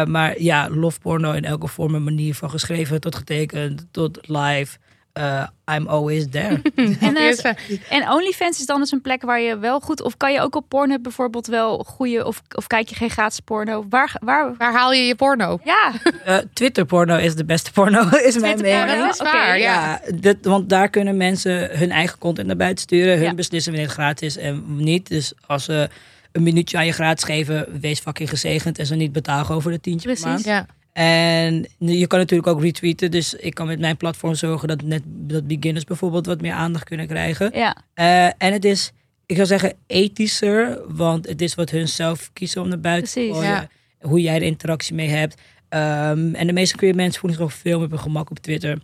Maar 0.10 0.42
ja, 0.42 0.70
lofporno 0.70 1.32
in 1.32 1.46
elke 1.46 1.68
vorm 1.68 1.96
en 1.96 2.04
manier, 2.04 2.36
van 2.36 2.50
geschreven 2.50 3.02
tot 3.02 3.16
getekend, 3.16 3.88
tot 3.92 4.20
live. 4.28 4.78
Eh, 5.18 5.48
I'm 5.76 5.88
always 5.88 6.26
there. 6.32 6.62
En, 7.90 8.10
OnlyFans 8.10 8.60
is 8.60 8.66
dan 8.66 8.80
dus 8.80 8.92
een 8.92 9.02
plek 9.02 9.22
waar 9.22 9.40
je 9.42 9.58
wel 9.58 9.80
goed... 9.80 10.02
Of 10.02 10.18
kan 10.18 10.34
je 10.34 10.40
ook 10.42 10.56
op 10.56 10.66
Pornhub 10.70 11.04
bijvoorbeeld 11.04 11.48
wel 11.48 11.84
goede... 11.88 12.26
Of, 12.26 12.42
of 12.56 12.68
kijk 12.68 12.90
je 12.90 12.96
geen 12.96 13.10
gratis 13.10 13.40
porno? 13.40 13.86
Waar... 13.90 14.16
waar 14.20 14.54
waar 14.58 14.74
haal 14.74 14.94
je 14.94 15.02
je 15.06 15.16
porno? 15.16 15.60
ja, 15.64 15.92
Eh, 16.26 16.38
Twitter 16.54 16.86
porno 16.86 17.16
is 17.18 17.36
de 17.36 17.46
beste 17.46 17.72
porno, 17.72 18.10
is 18.28 18.38
mijn 18.38 18.62
mening. 18.62 18.86
porno, 18.86 19.02
dat 19.06 19.14
is 19.14 19.20
oké. 19.22 19.32
waar, 19.32 19.60
ja. 19.60 20.02
Want 20.42 20.70
daar 20.70 20.90
kunnen 20.90 21.18
mensen 21.18 21.78
hun 21.78 21.92
eigen 21.92 22.18
content 22.18 22.48
naar 22.48 22.56
buiten 22.58 22.84
sturen. 22.84 23.14
Hun 23.18 23.24
Ja. 23.24 23.34
beslissen 23.34 23.72
wanneer 23.72 23.90
het 23.90 24.00
gratis 24.00 24.38
is 24.38 24.44
en 24.44 24.64
niet. 24.68 25.08
Dus 25.08 25.34
als 25.48 25.64
ze 25.64 25.90
een 26.32 26.44
minuutje 26.44 26.78
aan 26.78 26.86
je 26.86 26.92
gratis 26.92 27.24
geven, 27.24 27.80
wees 27.82 28.00
fucking 28.00 28.30
gezegend. 28.30 28.78
En 28.80 28.86
ze 28.86 28.96
niet 28.96 29.12
betalen 29.12 29.50
over 29.56 29.72
de 29.72 29.80
tientje 29.80 30.08
per 30.14 30.22
Precies. 30.22 30.46
maand. 30.46 30.68
Ja. 30.68 30.76
En 30.98 31.66
je 31.78 32.08
kan 32.08 32.20
natuurlijk 32.20 32.50
ook 32.50 32.62
retweeten. 32.62 33.12
Dus 33.12 33.34
ik 33.34 33.54
kan 33.54 33.68
met 33.68 33.80
mijn 33.80 33.98
platform 33.98 34.36
zorgen 34.36 34.68
dat 34.68 34.82
net 34.82 35.02
dat 35.06 35.48
beginners 35.48 35.84
bijvoorbeeld 35.84 36.26
wat 36.26 36.42
meer 36.42 36.54
aandacht 36.54 36.84
kunnen 36.84 37.08
krijgen. 37.08 37.52
ja. 37.54 37.78
Eh, 37.94 38.26
en 38.26 38.54
het 38.54 38.66
is, 38.66 38.92
ik 39.26 39.36
zou 39.36 39.48
zeggen, 39.48 39.74
ethischer. 39.88 40.82
Want 40.88 41.28
het 41.28 41.42
is 41.42 41.56
wat 41.56 41.70
hun 41.70 41.88
zelf 41.88 42.30
kiezen 42.34 42.62
om 42.62 42.68
naar 42.68 42.80
buiten 42.80 43.14
te 43.14 43.20
gooien. 43.20 43.50
ja. 43.50 43.70
Hoe 44.02 44.22
jij 44.22 44.36
er 44.36 44.42
interactie 44.42 44.96
mee 44.96 45.10
hebt. 45.10 45.42
Ehm, 45.70 46.34
en 46.34 46.48
de 46.48 46.54
meeste 46.54 46.76
queer 46.76 46.96
mensen 46.96 47.20
voelen 47.20 47.40
zich 47.40 47.48
ook 47.48 47.54
veel 47.54 47.78
meer 47.78 47.86
op 47.86 47.92
hun 47.92 48.00
gemak 48.00 48.30
op 48.30 48.40
Twitter. 48.40 48.78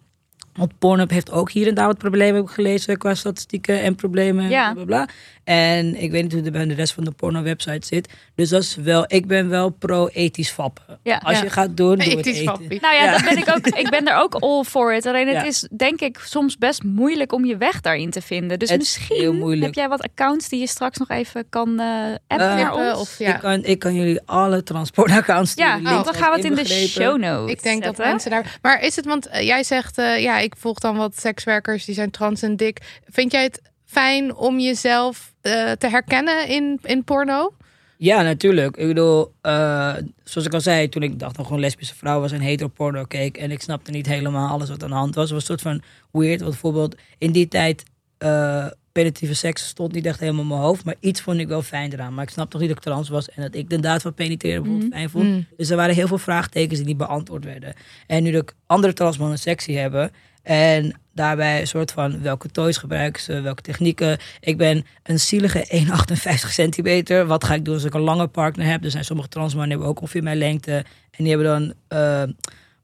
Want 0.53 0.71
Pornhub 0.79 1.09
heeft 1.09 1.31
ook 1.31 1.51
hier 1.51 1.67
en 1.67 1.73
daar 1.75 1.87
wat 1.87 1.97
problemen, 1.97 2.35
heb 2.35 2.43
ik 2.43 2.49
gelezen, 2.49 2.97
qua 2.97 3.13
statistieken 3.15 3.81
en 3.81 3.95
problemen. 3.95 4.49
Ja. 4.49 4.73
Bla, 4.73 4.83
bla, 4.83 5.05
bla. 5.05 5.13
En 5.43 6.01
ik 6.01 6.11
weet 6.11 6.23
niet 6.23 6.31
hoe 6.33 6.41
het 6.41 6.51
bij 6.51 6.65
de 6.65 6.73
rest 6.73 6.93
van 6.93 7.03
de 7.03 7.11
porno-website 7.11 7.87
zit. 7.87 8.09
Dus 8.35 8.49
dat 8.49 8.61
is 8.61 8.75
wel, 8.75 9.03
ik 9.07 9.27
ben 9.27 9.49
wel 9.49 9.69
pro-ethisch 9.69 10.49
fappen. 10.49 10.99
Ja. 11.03 11.17
Als 11.23 11.37
Ja. 11.37 11.43
je 11.43 11.49
gaat 11.49 11.77
doen, 11.77 11.97
doe 11.97 12.07
het 12.09 12.17
Ethisch 12.17 12.39
eten. 12.39 12.45
fappie. 12.53 12.81
Nou 12.81 12.95
ja, 12.95 13.03
Ja. 13.03 13.11
Dat 13.11 13.23
ben 13.23 13.37
ik, 13.37 13.49
ook, 13.49 13.67
ik 13.67 13.89
ben 13.89 14.07
er 14.07 14.15
ook 14.15 14.35
all 14.45 14.63
for 14.63 14.93
it. 14.95 15.05
Alleen 15.05 15.27
het 15.27 15.35
Ja. 15.35 15.43
is 15.43 15.67
denk 15.77 16.01
ik 16.01 16.19
soms 16.25 16.57
best 16.57 16.83
moeilijk 16.83 17.31
om 17.33 17.45
je 17.45 17.57
weg 17.57 17.81
daarin 17.81 18.09
te 18.09 18.21
vinden. 18.21 18.59
Dus 18.59 18.69
Het 18.69 18.79
misschien 18.79 19.61
heb 19.61 19.73
jij 19.73 19.87
wat 19.89 20.01
accounts 20.01 20.49
die 20.49 20.59
je 20.59 20.67
straks 20.67 20.97
nog 20.97 21.09
even 21.09 21.45
kan 21.49 21.79
eh 21.79 21.87
appen 22.27 22.47
Eh, 22.49 22.55
naar 22.55 22.73
ons. 22.75 22.99
of 22.99 23.17
ja. 23.19 23.33
Ik, 23.33 23.39
kan, 23.39 23.63
ik 23.63 23.79
kan 23.79 23.93
jullie 23.95 24.19
alle 24.25 24.63
transportaccounts 24.63 25.53
ja, 25.53 25.75
links 25.75 25.89
dan 26.03 26.13
gaan 26.13 26.29
we 26.31 26.35
het 26.35 26.45
in 26.45 26.55
de 26.55 26.65
show 26.87 27.17
notes 27.17 27.51
Ik 27.51 27.63
denk 27.63 27.83
dat 27.83 27.97
mensen 27.97 28.31
daar. 28.31 28.57
Maar 28.61 28.81
is 28.81 28.95
het, 28.95 29.05
want 29.05 29.27
eh, 29.27 29.41
jij 29.45 29.63
zegt, 29.63 29.97
eh, 29.97 30.21
ja, 30.21 30.37
ik 30.43 30.55
volg 30.57 30.79
dan 30.79 30.97
wat 30.97 31.19
sekswerkers 31.19 31.85
die 31.85 31.95
zijn 31.95 32.11
trans 32.11 32.41
en 32.41 32.55
dik. 32.55 33.01
Vind 33.09 33.31
jij 33.31 33.43
het 33.43 33.61
fijn 33.85 34.35
om 34.35 34.59
jezelf 34.59 35.33
eh, 35.41 35.71
te 35.71 35.87
herkennen 35.87 36.47
in, 36.47 36.79
in 36.83 37.03
porno? 37.03 37.53
Ja, 37.97 38.21
natuurlijk. 38.21 38.77
Ik 38.77 38.87
bedoel, 38.87 39.33
eh, 39.41 39.95
zoals 40.23 40.47
ik 40.47 40.53
al 40.53 40.61
zei, 40.61 40.89
toen 40.89 41.03
ik 41.03 41.19
dacht 41.19 41.35
dat 41.35 41.45
gewoon 41.45 41.61
lesbische 41.61 41.95
vrouw 41.95 42.19
was 42.19 42.31
en 42.31 42.41
hetero-porno 42.41 43.03
keek. 43.03 43.37
En 43.37 43.51
ik 43.51 43.61
snapte 43.61 43.91
niet 43.91 44.05
helemaal 44.05 44.49
alles 44.49 44.69
wat 44.69 44.83
aan 44.83 44.89
de 44.89 44.95
hand 44.95 45.15
was. 45.15 45.23
Het 45.23 45.33
was 45.33 45.41
een 45.41 45.47
soort 45.47 45.61
van 45.61 45.81
weird. 46.11 46.39
Want 46.39 46.51
bijvoorbeeld 46.51 46.95
in 47.17 47.31
die 47.31 47.47
tijd, 47.47 47.83
eh 48.17 48.67
penetratieve 48.93 49.33
seks 49.33 49.67
stond 49.67 49.93
niet 49.93 50.05
echt 50.05 50.19
helemaal 50.19 50.41
in 50.41 50.47
mijn 50.47 50.59
hoofd. 50.59 50.85
Maar 50.85 50.95
iets 50.99 51.21
vond 51.21 51.39
ik 51.39 51.47
wel 51.47 51.61
fijn 51.61 51.93
eraan. 51.93 52.13
Maar 52.13 52.23
ik 52.23 52.29
snapte 52.29 52.57
nog 52.57 52.65
niet 52.65 52.75
dat 52.75 52.85
ik 52.85 52.91
trans 52.91 53.09
was 53.09 53.29
en 53.29 53.41
dat 53.41 53.55
ik 53.55 53.69
de 53.69 53.79
daad 53.79 54.01
van 54.01 54.13
penetreren 54.13 54.61
bijvoorbeeld 54.61 54.93
fijn 54.93 55.09
vond. 55.09 55.23
Mm. 55.23 55.45
Dus 55.57 55.69
er 55.69 55.75
waren 55.75 55.95
heel 55.95 56.07
veel 56.07 56.17
vraagtekens 56.17 56.77
die 56.77 56.87
niet 56.87 56.97
beantwoord 56.97 57.43
werden. 57.45 57.73
En 58.07 58.23
nu 58.23 58.31
dat 58.31 58.41
ik 58.41 58.55
andere 58.65 58.93
transmannen 58.93 59.39
sexy 59.39 59.73
hebben. 59.73 60.11
En 60.43 60.93
daarbij 61.13 61.59
een 61.61 61.67
soort 61.67 61.91
van 61.91 62.21
welke 62.21 62.49
toys 62.49 62.77
gebruiken 62.77 63.21
ze, 63.21 63.41
welke 63.41 63.61
technieken. 63.61 64.17
Ik 64.39 64.57
ben 64.57 64.85
een 65.03 65.19
zielige 65.19 65.85
1,58 66.13 66.49
centimeter. 66.49 67.25
Wat 67.25 67.43
ga 67.43 67.53
ik 67.53 67.65
doen 67.65 67.73
als 67.73 67.83
ik 67.83 67.93
een 67.93 68.01
lange 68.01 68.27
partner 68.27 68.65
heb? 68.65 68.83
Er 68.83 68.91
zijn 68.91 69.05
sommige 69.05 69.29
transmannen 69.29 69.69
die 69.69 69.77
hebben 69.77 69.95
ook 69.95 70.01
ongeveer 70.01 70.23
mijn 70.23 70.37
lengte. 70.37 70.71
En 71.11 71.23
die 71.23 71.27
hebben 71.27 71.47
dan 71.47 71.73
eh, 71.87 72.23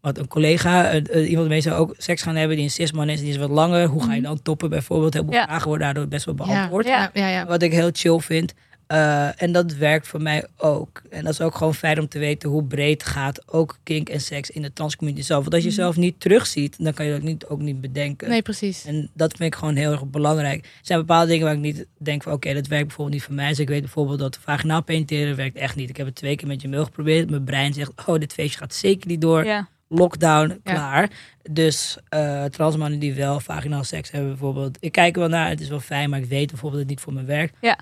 wat 0.01 0.17
een 0.17 0.27
collega, 0.27 0.89
eh, 0.89 1.15
eh, 1.15 1.29
iemand 1.29 1.47
mee 1.47 1.61
zou 1.61 1.75
ook 1.75 1.93
seks 1.97 2.21
gaan 2.21 2.35
hebben 2.35 2.55
die 2.55 2.65
een 2.65 2.71
cisman 2.71 3.09
is 3.09 3.19
die 3.19 3.29
is 3.29 3.37
wat 3.37 3.49
langer. 3.49 3.87
Hoe 3.87 4.03
ga 4.03 4.13
je 4.13 4.21
dan 4.21 4.41
toppen 4.41 4.69
bijvoorbeeld? 4.69 5.13
Heel 5.13 5.23
veel 5.23 5.33
Ja. 5.33 5.43
vragen 5.45 5.67
worden 5.67 5.85
daardoor 5.85 6.07
best 6.07 6.25
wel 6.25 6.35
beantwoord. 6.35 6.85
ja, 6.85 7.09
ja, 7.13 7.27
ja. 7.27 7.45
Wat 7.45 7.61
ik 7.61 7.71
heel 7.71 7.89
chill 7.93 8.19
vind. 8.19 8.53
Eh, 8.89 9.41
en 9.41 9.51
dat 9.51 9.73
werkt 9.73 10.07
voor 10.07 10.21
mij 10.21 10.47
ook. 10.57 11.01
En 11.09 11.23
dat 11.23 11.33
is 11.33 11.41
ook 11.41 11.55
gewoon 11.55 11.73
fijn 11.73 11.99
om 11.99 12.07
te 12.07 12.19
weten 12.19 12.49
hoe 12.49 12.63
breed 12.63 13.03
gaat 13.03 13.53
ook 13.53 13.77
kink 13.83 14.09
en 14.09 14.21
seks 14.21 14.49
in 14.49 14.61
de 14.61 14.73
transcommunity 14.73 15.25
zelf. 15.25 15.41
Want 15.41 15.53
als 15.53 15.63
je 15.63 15.71
zelf 15.71 15.95
niet 15.95 16.19
terugziet, 16.19 16.75
dan 16.83 16.93
kan 16.93 17.05
je 17.05 17.11
dat 17.11 17.21
niet, 17.21 17.45
ook 17.45 17.59
niet 17.59 17.81
bedenken. 17.81 18.29
Nee, 18.29 18.41
precies. 18.41 18.85
En 18.85 19.09
dat 19.13 19.33
vind 19.37 19.53
ik 19.53 19.59
gewoon 19.59 19.75
heel 19.75 19.91
erg 19.91 20.05
belangrijk. 20.05 20.65
Er 20.65 20.71
zijn 20.81 20.99
bepaalde 20.99 21.27
dingen 21.27 21.45
waar 21.45 21.53
ik 21.53 21.59
niet 21.59 21.85
denk 21.97 22.23
van 22.23 22.33
oké, 22.33 22.53
dat 22.53 22.67
werkt 22.67 22.87
bijvoorbeeld 22.87 23.15
niet 23.15 23.25
voor 23.25 23.35
mij. 23.35 23.49
Dus 23.49 23.59
ik 23.59 23.67
weet 23.67 23.81
bijvoorbeeld 23.81 24.19
dat 24.19 24.39
vaginaal 24.41 24.83
penetreren 24.83 25.35
werkt 25.35 25.57
echt 25.57 25.75
niet. 25.75 25.89
Ik 25.89 25.97
heb 25.97 26.05
het 26.05 26.15
twee 26.15 26.35
keer 26.35 26.47
met 26.47 26.61
je 26.61 26.67
mail 26.67 26.83
geprobeerd. 26.85 27.29
Mijn 27.29 27.43
brein 27.43 27.73
zegt, 27.73 27.91
oh 28.05 28.19
dit 28.19 28.33
feestje 28.33 28.57
gaat 28.57 28.73
zeker 28.73 29.07
niet 29.07 29.21
door. 29.21 29.65
Lockdown, 29.87 30.59
klaar. 30.63 31.09
Dus 31.51 31.97
eh 32.09 32.43
transmannen 32.43 32.99
die 32.99 33.13
wel 33.13 33.39
vaginaal 33.39 33.83
seks 33.83 34.11
hebben 34.11 34.29
bijvoorbeeld. 34.29 34.77
Ik 34.79 34.91
kijk 34.91 35.13
er 35.13 35.19
wel 35.19 35.29
naar, 35.29 35.49
het 35.49 35.61
is 35.61 35.69
wel 35.69 35.79
fijn, 35.79 36.09
maar 36.09 36.19
ik 36.19 36.29
weet 36.29 36.47
bijvoorbeeld 36.47 36.81
dat 36.81 36.89
het 36.89 36.89
niet 36.89 36.99
voor 36.99 37.13
me 37.13 37.23
werkt. 37.23 37.57
Ja. 37.61 37.79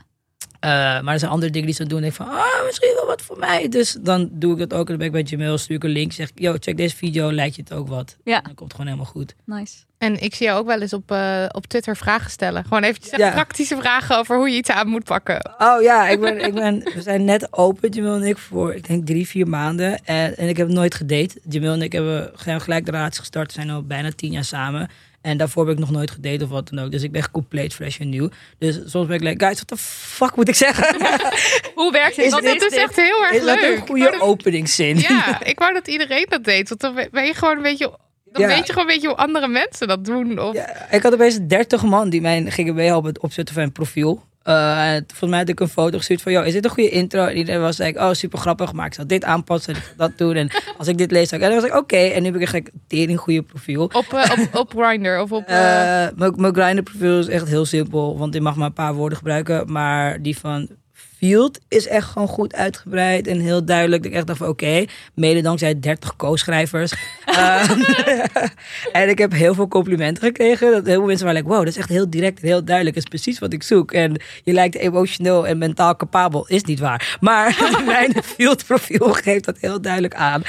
Eh, 0.59 0.69
maar 1.01 1.13
er 1.13 1.19
zijn 1.19 1.31
andere 1.31 1.51
dingen 1.51 1.67
die 1.67 1.75
ze 1.75 1.85
doen. 1.85 1.99
En 2.01 2.05
ik 2.07 2.13
van, 2.13 2.27
ah, 2.27 2.65
misschien 2.65 2.93
wel 2.95 3.05
wat 3.05 3.21
voor 3.21 3.37
mij. 3.37 3.69
Dus 3.69 3.97
dan 4.01 4.29
doe 4.31 4.53
ik 4.53 4.59
dat 4.69 4.73
ook. 4.73 4.79
En 4.89 4.97
dan 4.97 4.97
ben 4.97 5.05
ik 5.05 5.11
bij 5.11 5.23
Gmail, 5.37 5.57
stuur 5.57 5.75
ik 5.75 5.83
een 5.83 5.89
link. 5.89 6.11
Zeg 6.11 6.29
ik, 6.29 6.39
yo, 6.39 6.55
check 6.59 6.77
deze 6.77 6.95
video, 6.95 7.31
lijkt 7.31 7.55
je 7.55 7.61
het 7.61 7.73
ook 7.73 7.87
wat. 7.87 8.15
Ja. 8.23 8.35
En 8.37 8.43
dan 8.43 8.53
komt 8.53 8.71
het 8.71 8.71
gewoon 8.71 8.85
helemaal 8.93 9.11
goed. 9.13 9.35
Nice. 9.45 9.75
En 9.97 10.21
ik 10.21 10.35
zie 10.35 10.45
jou 10.45 10.59
ook 10.59 10.65
wel 10.67 10.81
eens 10.81 10.93
op, 10.93 11.11
eh, 11.11 11.45
op 11.51 11.65
Twitter 11.67 11.97
vragen 11.97 12.31
stellen. 12.31 12.63
Gewoon 12.63 12.83
eventjes 12.83 13.17
Ja. 13.19 13.31
praktische 13.31 13.75
vragen 13.77 14.17
over 14.17 14.37
hoe 14.37 14.49
je 14.49 14.57
iets 14.57 14.69
aan 14.69 14.87
moet 14.87 15.03
pakken. 15.03 15.51
Oh 15.57 15.81
ja, 15.81 16.07
ik 16.07 16.19
ben, 16.19 16.39
ik 16.45 16.53
ben, 16.53 16.79
we 16.93 17.01
zijn 17.01 17.25
net 17.25 17.47
open, 17.53 17.89
Jamil 17.89 18.15
en 18.15 18.23
ik, 18.23 18.37
voor 18.37 18.73
ik 18.73 18.87
denk 18.87 19.05
drie, 19.05 19.27
vier 19.27 19.47
maanden. 19.47 20.05
En, 20.05 20.37
en 20.37 20.47
ik 20.47 20.57
heb 20.57 20.67
nooit 20.67 20.95
gedate. 20.95 21.39
Jamil 21.49 21.73
en 21.73 21.81
ik 21.81 21.91
hebben 21.91 22.31
ge- 22.35 22.59
gelijk 22.59 22.85
de 22.85 22.91
relatie 22.91 23.19
gestart. 23.19 23.47
We 23.47 23.53
zijn 23.61 23.69
al 23.73 23.83
bijna 23.83 24.11
tien 24.15 24.31
jaar 24.31 24.43
samen. 24.43 24.89
En 25.27 25.37
daarvoor 25.37 25.65
heb 25.67 25.73
ik 25.73 25.79
nog 25.79 25.91
nooit 25.91 26.11
gedate 26.11 26.43
of 26.43 26.49
wat 26.49 26.69
dan 26.69 26.79
ook. 26.85 26.91
Dus 26.91 27.03
ik 27.03 27.11
ben 27.11 27.21
echt 27.21 27.31
compleet 27.31 27.73
fresh 27.73 27.99
en 27.99 28.09
nieuw. 28.09 28.29
Dus 28.57 28.79
soms 28.85 29.07
ben 29.07 29.15
ik 29.15 29.21
like, 29.21 29.45
guys, 29.45 29.57
wat 29.59 29.69
de 29.69 29.77
fuck 29.77 30.35
moet 30.35 30.47
ik 30.47 30.55
zeggen? 30.55 30.95
Hoe 31.75 31.91
werkt 31.91 32.15
dit- 32.15 32.31
Dat 32.31 32.43
is 32.43 32.75
echt 32.75 32.95
heel 32.95 33.23
erg 33.23 33.31
Is 33.31 33.45
dat 33.45 33.55
leuk. 33.59 33.63
een 33.71 33.77
Ik 33.77 33.87
goede 33.87 34.03
dat- 34.11 34.19
openingszin? 34.21 34.97
Ja, 34.99 35.39
ik 35.43 35.59
wou 35.59 35.73
dat 35.73 35.87
iedereen 35.87 36.25
dat 36.29 36.43
deed. 36.43 36.69
Want 36.69 36.81
dan 36.81 37.07
ben 37.11 37.25
je 37.25 37.33
gewoon 37.33 37.57
een 37.57 37.63
beetje 37.63 37.97
Dan 38.31 38.41
Ja. 38.41 38.47
weet 38.47 38.67
je 38.67 38.73
gewoon 38.73 38.87
een 38.87 38.93
beetje 38.93 39.07
hoe 39.07 39.17
andere 39.17 39.47
mensen 39.47 39.87
dat 39.87 40.05
doen. 40.05 40.39
Of... 40.39 40.53
Ja, 40.55 40.87
ik 40.91 41.03
had 41.03 41.13
opeens 41.13 41.39
30 41.47 41.83
man 41.83 42.09
die 42.09 42.21
mij 42.21 42.45
gingen 42.51 42.75
meehelpen 42.75 43.09
het 43.09 43.19
opzetten 43.19 43.55
van 43.55 43.63
een 43.63 43.71
profiel. 43.71 44.23
En 44.53 45.03
volgens 45.07 45.29
mij 45.29 45.39
had 45.39 45.49
ik 45.49 45.59
een 45.59 45.67
foto 45.67 45.97
gestuurd 45.97 46.21
van, 46.21 46.31
joh, 46.31 46.45
is 46.45 46.53
dit 46.53 46.65
een 46.65 46.69
goede 46.69 46.89
intro? 46.89 47.25
En 47.25 47.37
iedereen 47.37 47.61
was 47.61 47.77
like, 47.77 47.99
oh, 47.99 48.11
super 48.11 48.39
grappig, 48.39 48.73
maar 48.73 48.85
ik 48.85 48.93
zal 48.93 49.07
dit 49.07 49.23
aanpassen 49.23 49.73
en 49.73 49.79
ik 49.79 49.85
zal 49.85 50.07
dat 50.07 50.17
doen. 50.17 50.35
En 50.35 50.49
als 50.77 50.87
ik 50.87 50.97
dit 50.97 51.11
lees, 51.11 51.29
dan 51.29 51.39
en 51.39 51.49
dan 51.49 51.61
was 51.61 51.69
ik, 51.69 51.75
oké. 51.75 51.97
En 51.97 52.21
nu 52.21 52.25
heb 52.25 52.35
ik 52.35 52.41
echt 52.41 52.53
een 52.53 52.67
tering 52.87 53.19
goede 53.19 53.41
profiel. 53.41 53.83
Op, 53.83 54.13
eh, 54.13 54.31
op, 54.31 54.55
op 54.55 54.73
Grindr 54.77 55.19
of 55.19 55.31
op... 55.31 55.43
eh, 55.43 56.07
mijn 56.35 56.55
Grindr 56.55 56.81
profiel 56.81 57.19
is 57.19 57.27
echt 57.27 57.47
heel 57.47 57.65
simpel, 57.65 58.17
want 58.17 58.33
je 58.33 58.41
mag 58.41 58.55
maar 58.55 58.67
een 58.67 58.73
paar 58.73 58.93
woorden 58.93 59.17
gebruiken. 59.17 59.71
Maar 59.71 60.21
die 60.21 60.37
van 60.37 60.69
Field 61.17 61.59
is 61.67 61.87
echt 61.87 62.07
gewoon 62.07 62.27
goed 62.27 62.55
uitgebreid 62.55 63.27
en 63.27 63.39
heel 63.39 63.65
duidelijk. 63.65 64.03
Dat 64.03 64.11
ik 64.11 64.17
echt 64.17 64.27
dacht 64.27 64.39
van 64.39 64.47
oké, 64.47 64.85
mede 65.13 65.41
dankzij 65.41 65.79
30 65.79 66.15
co-schrijvers. 66.15 66.93
Eh, 67.27 67.69
en 69.01 69.09
ik 69.09 69.17
heb 69.17 69.31
heel 69.31 69.53
veel 69.53 69.67
complimenten 69.67 70.23
gekregen. 70.23 70.71
Dat 70.71 70.85
heel 70.85 70.95
veel 70.95 71.05
mensen 71.05 71.25
waren 71.25 71.41
like, 71.41 71.53
wow, 71.53 71.63
dat 71.63 71.73
is 71.73 71.79
echt 71.79 71.89
heel 71.89 72.09
direct 72.09 72.41
en 72.41 72.47
heel 72.47 72.65
duidelijk. 72.65 72.95
Dat 72.95 73.03
is 73.03 73.09
precies 73.09 73.39
wat 73.39 73.53
ik 73.53 73.63
zoek. 73.63 73.91
En 73.91 74.21
je 74.43 74.53
lijkt 74.53 74.75
emotioneel 74.75 75.47
en 75.47 75.57
mentaal 75.57 75.95
capabel. 75.95 76.47
Is 76.47 76.63
niet 76.63 76.79
waar. 76.79 77.17
Maar 77.19 77.57
mijn 77.85 78.23
Field 78.23 78.65
profiel 78.65 79.13
geeft 79.13 79.45
dat 79.45 79.57
heel 79.59 79.81
duidelijk 79.81 80.13
aan. 80.13 80.41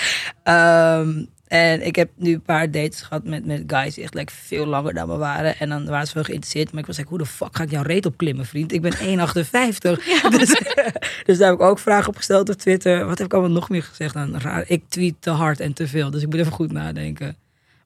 Ehm, 0.43 1.25
en 1.49 1.87
ik 1.87 1.97
heb 1.97 2.11
nu 2.15 2.33
een 2.33 2.43
paar 2.43 2.71
dates 2.71 3.01
gehad 3.01 3.25
met, 3.25 3.47
met 3.47 3.63
guys 3.67 3.95
die 3.95 4.05
echt 4.05 4.15
like, 4.15 4.33
veel 4.33 4.67
langer 4.67 4.95
dan 4.95 5.09
me 5.09 5.17
waren. 5.17 5.59
En 5.59 5.69
dan 5.69 5.87
waren 5.87 6.07
ze 6.07 6.15
wel 6.15 6.23
geïnteresseerd. 6.23 6.71
Maar 6.71 6.81
ik 6.81 6.87
was 6.87 6.97
like, 6.97 7.09
hoe 7.09 7.19
de 7.19 7.27
fuck 7.27 7.57
ga 7.57 7.63
ik 7.63 7.71
jouw 7.71 7.83
reet 7.83 8.07
opklimmen, 8.07 8.47
vriend? 8.47 8.73
Ik 8.73 8.83
ben 8.83 8.93
1,58. 8.99 9.01
Dus, 10.39 10.61
dus 11.27 11.39
daar 11.39 11.51
heb 11.51 11.61
ik 11.61 11.61
ook 11.61 11.79
vragen 11.79 12.09
op 12.09 12.17
gesteld 12.17 12.49
op 12.49 12.57
Twitter. 12.57 13.07
Wat 13.07 13.19
heb 13.19 13.27
ik 13.27 13.33
allemaal 13.33 13.51
nog 13.51 13.69
meer 13.69 13.83
gezegd? 13.83 14.15
Dan, 14.15 14.39
raar. 14.39 14.65
Ik 14.67 14.83
tweet 14.89 15.15
te 15.19 15.31
hard 15.31 15.61
en 15.61 15.73
te 15.73 15.89
veel. 15.89 16.11
Dus 16.11 16.23
ik 16.23 16.29
moet 16.29 16.39
even 16.39 16.53
goed 16.53 16.73
nadenken. 16.73 17.37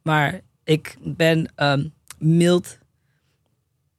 Maar 0.02 0.40
ik 0.64 0.97
ben 1.04 1.52
ehm, 1.54 1.85
mild 2.19 2.78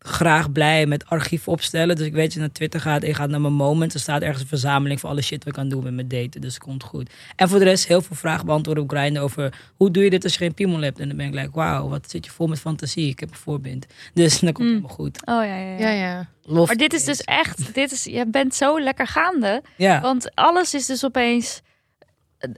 graag 0.03 0.51
blij 0.51 0.85
met 0.85 1.05
archief 1.05 1.47
opstellen. 1.47 1.95
Dus 1.95 2.05
ik 2.05 2.13
weet 2.13 2.23
dat 2.23 2.33
je 2.33 2.39
naar 2.39 2.51
Twitter 2.51 2.79
gaat 2.79 3.01
en 3.01 3.07
je 3.07 3.13
gaat 3.13 3.29
naar 3.29 3.41
mijn 3.41 3.53
moment. 3.53 3.93
Er 3.93 3.99
staat 3.99 4.21
ergens 4.21 4.41
een 4.41 4.47
verzameling 4.47 4.99
van 4.99 5.09
alle 5.09 5.21
shit 5.21 5.37
wat 5.37 5.47
ik 5.47 5.53
kan 5.53 5.69
doen 5.69 5.83
met 5.83 5.93
mijn 5.93 6.07
daten. 6.07 6.41
Dus 6.41 6.53
het 6.53 6.63
komt 6.63 6.83
goed. 6.83 7.09
En 7.35 7.49
voor 7.49 7.59
de 7.59 7.65
rest 7.65 7.87
heel 7.87 8.01
veel 8.01 8.15
vragen 8.15 8.45
beantwoorden 8.45 8.83
op 8.83 8.89
Grindr 8.89 9.19
over 9.19 9.53
hoe 9.75 9.91
doe 9.91 10.03
je 10.03 10.09
dit 10.09 10.23
als 10.23 10.33
je 10.33 10.37
geen 10.39 10.53
piemel 10.53 10.81
hebt. 10.81 10.99
En 10.99 11.07
dan 11.07 11.17
ben 11.17 11.25
ik 11.27 11.33
like, 11.33 11.49
wauw, 11.53 11.87
wat 11.89 12.09
zit 12.09 12.25
je 12.25 12.31
vol 12.31 12.47
met 12.47 12.59
fantasie. 12.59 13.09
Ik 13.09 13.19
heb 13.19 13.29
een 13.29 13.35
voorbind. 13.35 13.85
Dus 14.13 14.39
dan 14.39 14.51
komt 14.51 14.57
het 14.57 14.77
Mm. 14.77 14.83
helemaal 14.83 14.95
goed. 14.95 15.25
Oh 15.25 15.45
ja, 15.45 15.55
ja, 15.55 15.77
ja. 15.77 15.89
ja, 15.89 15.89
ja. 15.89 16.27
Lof 16.45 16.67
Maar 16.67 16.75
dit 16.77 16.93
is 16.93 17.03
dus 17.03 17.21
echt, 17.21 17.73
dit 17.73 17.91
is, 17.91 18.03
je 18.03 18.25
bent 18.27 18.55
zo 18.55 18.79
lekker 18.81 19.07
gaande. 19.07 19.61
Ja, 19.77 20.01
Want 20.01 20.35
alles 20.35 20.73
is 20.73 20.85
dus 20.85 21.05
opeens 21.05 21.55
een 21.57 21.63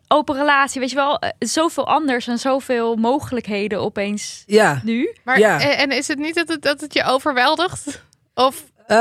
open 0.08 0.36
relatie. 0.36 0.80
Weet 0.82 0.90
je 0.90 0.96
wel, 0.96 1.20
eh, 1.20 1.30
zoveel 1.40 1.88
anders 1.88 2.28
en 2.28 2.38
zoveel 2.38 2.96
mogelijkheden 2.96 3.80
opeens 3.80 4.44
ja. 4.46 4.82
nu. 4.84 5.16
Maar, 5.24 5.40
Ja. 5.40 5.60
en, 5.62 5.78
en 5.78 5.98
is 5.98 6.08
het 6.08 6.18
niet 6.18 6.36
dat 6.36 6.48
het, 6.48 6.62
dat 6.62 6.82
het 6.82 6.94
je 6.94 7.04
overweldigt? 7.04 8.04
Of 8.34 8.64
Eh, 8.88 8.98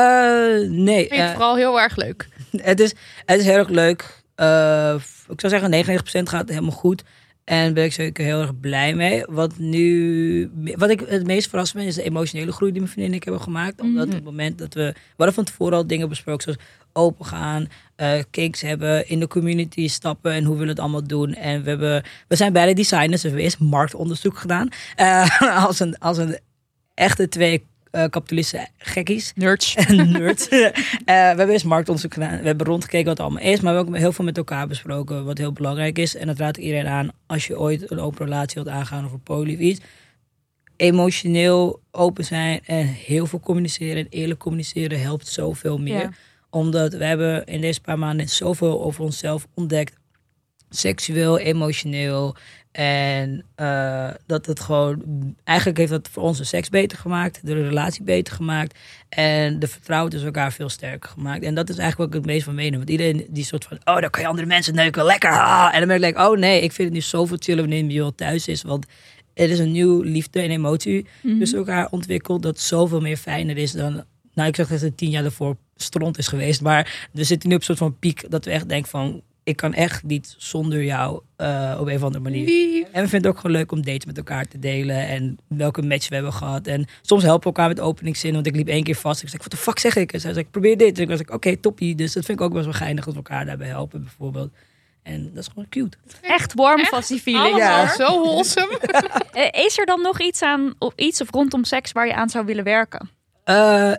nee, 0.68 1.08
vind 1.08 1.10
je 1.10 1.20
het 1.20 1.28
eh, 1.28 1.30
vooral 1.30 1.56
heel 1.56 1.80
erg 1.80 1.96
leuk? 1.96 2.28
het, 2.56 2.80
is, 2.80 2.94
het 3.24 3.40
is 3.40 3.46
heel 3.46 3.56
erg 3.56 3.68
leuk. 3.68 4.22
Eh, 4.34 4.94
ik 5.28 5.40
zou 5.40 5.52
zeggen 5.52 6.00
99% 6.24 6.28
gaat 6.28 6.48
helemaal 6.48 6.70
goed. 6.70 7.02
En 7.44 7.74
ben 7.74 7.84
ik 7.84 7.92
zeker 7.92 8.24
heel 8.24 8.40
erg 8.40 8.60
blij 8.60 8.94
mee. 8.94 9.24
Wat 9.28 9.58
nu, 9.58 10.50
wat 10.76 10.90
ik 10.90 11.00
het 11.06 11.26
meest 11.26 11.48
verrast 11.48 11.74
ben, 11.74 11.84
is 11.84 11.94
de 11.94 12.02
emotionele 12.02 12.52
groei 12.52 12.70
die 12.70 12.80
mijn 12.80 12.92
vriendin 12.92 13.12
en 13.12 13.18
ik 13.18 13.24
hebben 13.24 13.42
gemaakt. 13.42 13.80
Omdat 13.80 14.06
op 14.06 14.12
het 14.12 14.24
moment 14.24 14.58
dat 14.58 14.74
we, 14.74 14.82
we 14.92 15.14
hadden 15.16 15.34
van 15.34 15.44
tevoren 15.44 15.76
al 15.76 15.86
dingen 15.86 16.08
besproken, 16.08 16.42
zoals 16.42 16.58
open 16.94 17.26
gaan, 17.26 17.66
eh 17.96 18.22
cakes 18.30 18.60
hebben, 18.60 19.08
in 19.08 19.20
de 19.20 19.28
community 19.28 19.88
stappen 19.88 20.32
en 20.32 20.44
hoe 20.44 20.52
willen 20.56 20.64
we 20.64 20.70
het 20.70 20.80
allemaal 20.80 21.06
doen. 21.06 21.34
En 21.34 21.62
we, 21.62 21.68
hebben, 21.68 22.02
we 22.28 22.36
zijn 22.36 22.52
beide 22.52 22.74
designers, 22.74 23.10
dus 23.10 23.22
we 23.22 23.28
hebben 23.28 23.44
eerst 23.44 23.58
marktonderzoek 23.60 24.38
gedaan. 24.38 24.68
Eh, 24.96 25.40
als, 25.66 25.80
een, 25.80 25.98
als 25.98 26.18
een 26.18 26.38
echte 26.94 27.28
twee 27.28 27.64
eh 27.94 28.04
kapitalistische 28.10 28.68
gekkies. 28.78 29.32
Nerds. 29.34 29.74
En 29.88 30.10
nerd. 30.12 30.48
Eh, 30.48 30.70
we 31.04 31.12
hebben 31.12 31.50
eerst 31.50 31.64
marktonderzoek 31.64 32.14
gedaan. 32.14 32.38
We 32.38 32.46
hebben 32.46 32.66
rondgekeken 32.66 33.06
wat 33.06 33.16
het 33.18 33.26
allemaal 33.26 33.42
is. 33.52 33.60
Maar 33.60 33.70
we 33.70 33.76
hebben 33.76 33.94
ook 33.94 34.00
heel 34.00 34.12
veel 34.12 34.24
met 34.24 34.36
elkaar 34.36 34.66
besproken. 34.66 35.24
Wat 35.24 35.38
heel 35.38 35.52
belangrijk 35.52 35.98
is. 35.98 36.16
En 36.16 36.26
dat 36.26 36.38
raad 36.38 36.56
ik 36.56 36.62
iedereen 36.62 36.86
aan. 36.86 37.08
Als 37.26 37.46
je 37.46 37.58
ooit 37.58 37.90
een 37.90 37.98
open 37.98 38.24
relatie 38.24 38.62
wilt 38.62 38.76
aangaan 38.76 39.04
of 39.04 39.12
een 39.12 39.22
poly 39.22 39.54
of 39.54 39.60
iets. 39.60 39.80
Emotioneel 40.76 41.80
open 41.90 42.24
zijn. 42.24 42.60
En 42.64 42.86
heel 42.86 43.26
veel 43.26 43.40
communiceren. 43.40 43.96
En 43.96 44.06
eerlijk 44.10 44.40
communiceren 44.40 45.00
helpt 45.00 45.28
zoveel 45.28 45.78
meer. 45.78 46.00
Ja. 46.00 46.10
Omdat 46.54 46.92
we 46.92 47.04
hebben 47.04 47.44
in 47.44 47.60
deze 47.60 47.80
paar 47.80 47.98
maanden 47.98 48.28
zoveel 48.28 48.82
over 48.82 49.04
onszelf 49.04 49.46
ontdekt. 49.54 49.96
Seksueel, 50.70 51.38
emotioneel. 51.38 52.36
En 52.72 53.44
eh, 53.54 54.10
dat 54.26 54.46
het 54.46 54.60
gewoon. 54.60 55.02
Eigenlijk 55.44 55.78
heeft 55.78 55.90
dat 55.90 56.08
voor 56.08 56.22
ons 56.22 56.38
de 56.38 56.44
seks 56.44 56.68
beter 56.68 56.98
gemaakt. 56.98 57.46
De 57.46 57.54
relatie 57.54 58.02
beter 58.02 58.34
gemaakt. 58.34 58.78
En 59.08 59.58
de 59.58 59.66
vertrouwen 59.66 60.10
tussen 60.10 60.28
elkaar 60.28 60.52
veel 60.52 60.68
sterker 60.68 61.10
gemaakt. 61.10 61.42
En 61.42 61.54
dat 61.54 61.68
is 61.68 61.78
eigenlijk 61.78 62.10
wat 62.10 62.20
ik 62.20 62.24
het 62.24 62.34
meest 62.34 62.44
van 62.44 62.54
meeneem. 62.54 62.78
Want 62.78 62.90
iedereen 62.90 63.26
die 63.28 63.44
soort 63.44 63.64
van. 63.64 63.78
Oh, 63.84 64.00
dan 64.00 64.10
kan 64.10 64.22
je 64.22 64.28
andere 64.28 64.46
mensen 64.46 64.74
neuken. 64.74 65.04
Lekker. 65.04 65.30
ah. 65.30 65.70
En 65.72 65.78
dan 65.78 65.88
ben 65.88 65.96
ik 65.96 66.04
like, 66.04 66.28
oh 66.28 66.38
nee, 66.38 66.62
ik 66.62 66.72
vind 66.72 66.88
het 66.88 66.96
nu 66.96 67.00
zoveel 67.00 67.36
chiller 67.40 67.68
wanneer 67.68 67.84
je 67.90 68.02
al 68.02 68.14
thuis 68.14 68.48
is. 68.48 68.62
Want 68.62 68.86
er 69.34 69.50
is 69.50 69.58
een 69.58 69.72
nieuw 69.72 70.00
liefde 70.00 70.40
en 70.40 70.50
emotie 70.50 71.06
tussen 71.38 71.58
elkaar 71.58 71.88
ontwikkeld. 71.90 72.42
Dat 72.42 72.60
zoveel 72.60 73.00
meer 73.00 73.16
fijner 73.16 73.56
is 73.56 73.72
dan. 73.72 74.04
Nou, 74.34 74.48
ik 74.48 74.56
zeg 74.56 74.68
dat 74.68 74.80
het 74.80 74.96
tien 74.96 75.10
jaar 75.10 75.24
ervoor 75.24 75.56
stront 75.76 76.18
is 76.18 76.28
geweest. 76.28 76.60
Maar 76.62 77.08
we 77.12 77.24
zitten 77.24 77.48
nu 77.48 77.54
op 77.54 77.60
een 77.60 77.66
soort 77.66 77.78
van 77.78 77.98
piek. 77.98 78.30
Dat 78.30 78.44
we 78.44 78.50
echt 78.50 78.68
denken 78.68 78.90
van. 78.90 79.22
Ik 79.42 79.56
kan 79.56 79.74
echt 79.74 80.02
niet 80.02 80.34
zonder 80.38 80.84
jou 80.84 81.20
eh, 81.36 81.76
op 81.80 81.86
een 81.86 81.94
of 81.96 82.02
andere 82.02 82.22
manier. 82.22 82.44
Lief. 82.44 82.86
En 82.92 83.02
we 83.02 83.08
vinden 83.08 83.12
het 83.12 83.26
ook 83.26 83.36
gewoon 83.36 83.56
leuk 83.56 83.72
om 83.72 83.82
dates 83.82 84.04
met 84.04 84.16
elkaar 84.16 84.44
te 84.46 84.58
delen. 84.58 85.06
En 85.08 85.38
welke 85.48 85.82
match 85.82 86.08
we 86.08 86.14
hebben 86.14 86.32
gehad. 86.32 86.66
En 86.66 86.86
soms 87.02 87.22
helpen 87.22 87.42
we 87.50 87.56
elkaar 87.56 87.68
met 87.68 87.80
openingszinnen. 87.80 88.42
Want 88.42 88.54
ik 88.54 88.60
liep 88.60 88.74
één 88.74 88.84
keer 88.84 88.94
vast. 88.94 89.22
Ik 89.22 89.28
zei, 89.28 89.42
wat 89.42 89.50
de 89.50 89.56
fuck 89.56 89.78
zeg 89.78 89.96
ik? 89.96 90.12
En 90.12 90.20
zij 90.20 90.32
zei, 90.32 90.44
ik 90.44 90.50
probeer 90.50 90.76
dit. 90.76 90.96
En 90.96 91.02
ik 91.02 91.08
was 91.08 91.18
like, 91.18 91.32
oké, 91.32 91.56
toppie. 91.56 91.94
Dus 91.94 92.12
dat 92.12 92.24
vind 92.24 92.38
ik 92.38 92.44
ook 92.44 92.52
best 92.52 92.64
wel 92.64 92.74
geinig 92.74 93.04
dat 93.04 93.14
we 93.14 93.20
elkaar 93.20 93.46
daarbij 93.46 93.68
helpen, 93.68 94.02
bijvoorbeeld. 94.02 94.52
En 95.02 95.24
dat 95.34 95.42
is 95.42 95.48
gewoon 95.48 95.68
cute. 95.68 95.96
Echt 96.20 96.54
warm 96.54 96.84
van 96.84 97.02
die 97.08 97.20
feeling. 97.20 97.56
Ja. 97.56 97.94
zo 97.94 98.22
wholesome. 98.22 98.78
Eh, 99.32 99.64
Is 99.64 99.78
er 99.78 99.86
dan 99.86 100.02
nog 100.02 100.20
iets 100.20 100.42
aan 100.42 100.74
of 100.78 100.92
iets 100.96 101.20
of 101.20 101.30
rondom 101.30 101.64
seks 101.64 101.92
waar 101.92 102.06
je 102.06 102.14
aan 102.14 102.28
zou 102.28 102.44
willen 102.44 102.64
werken? 102.64 103.10
Eh, 103.44 103.92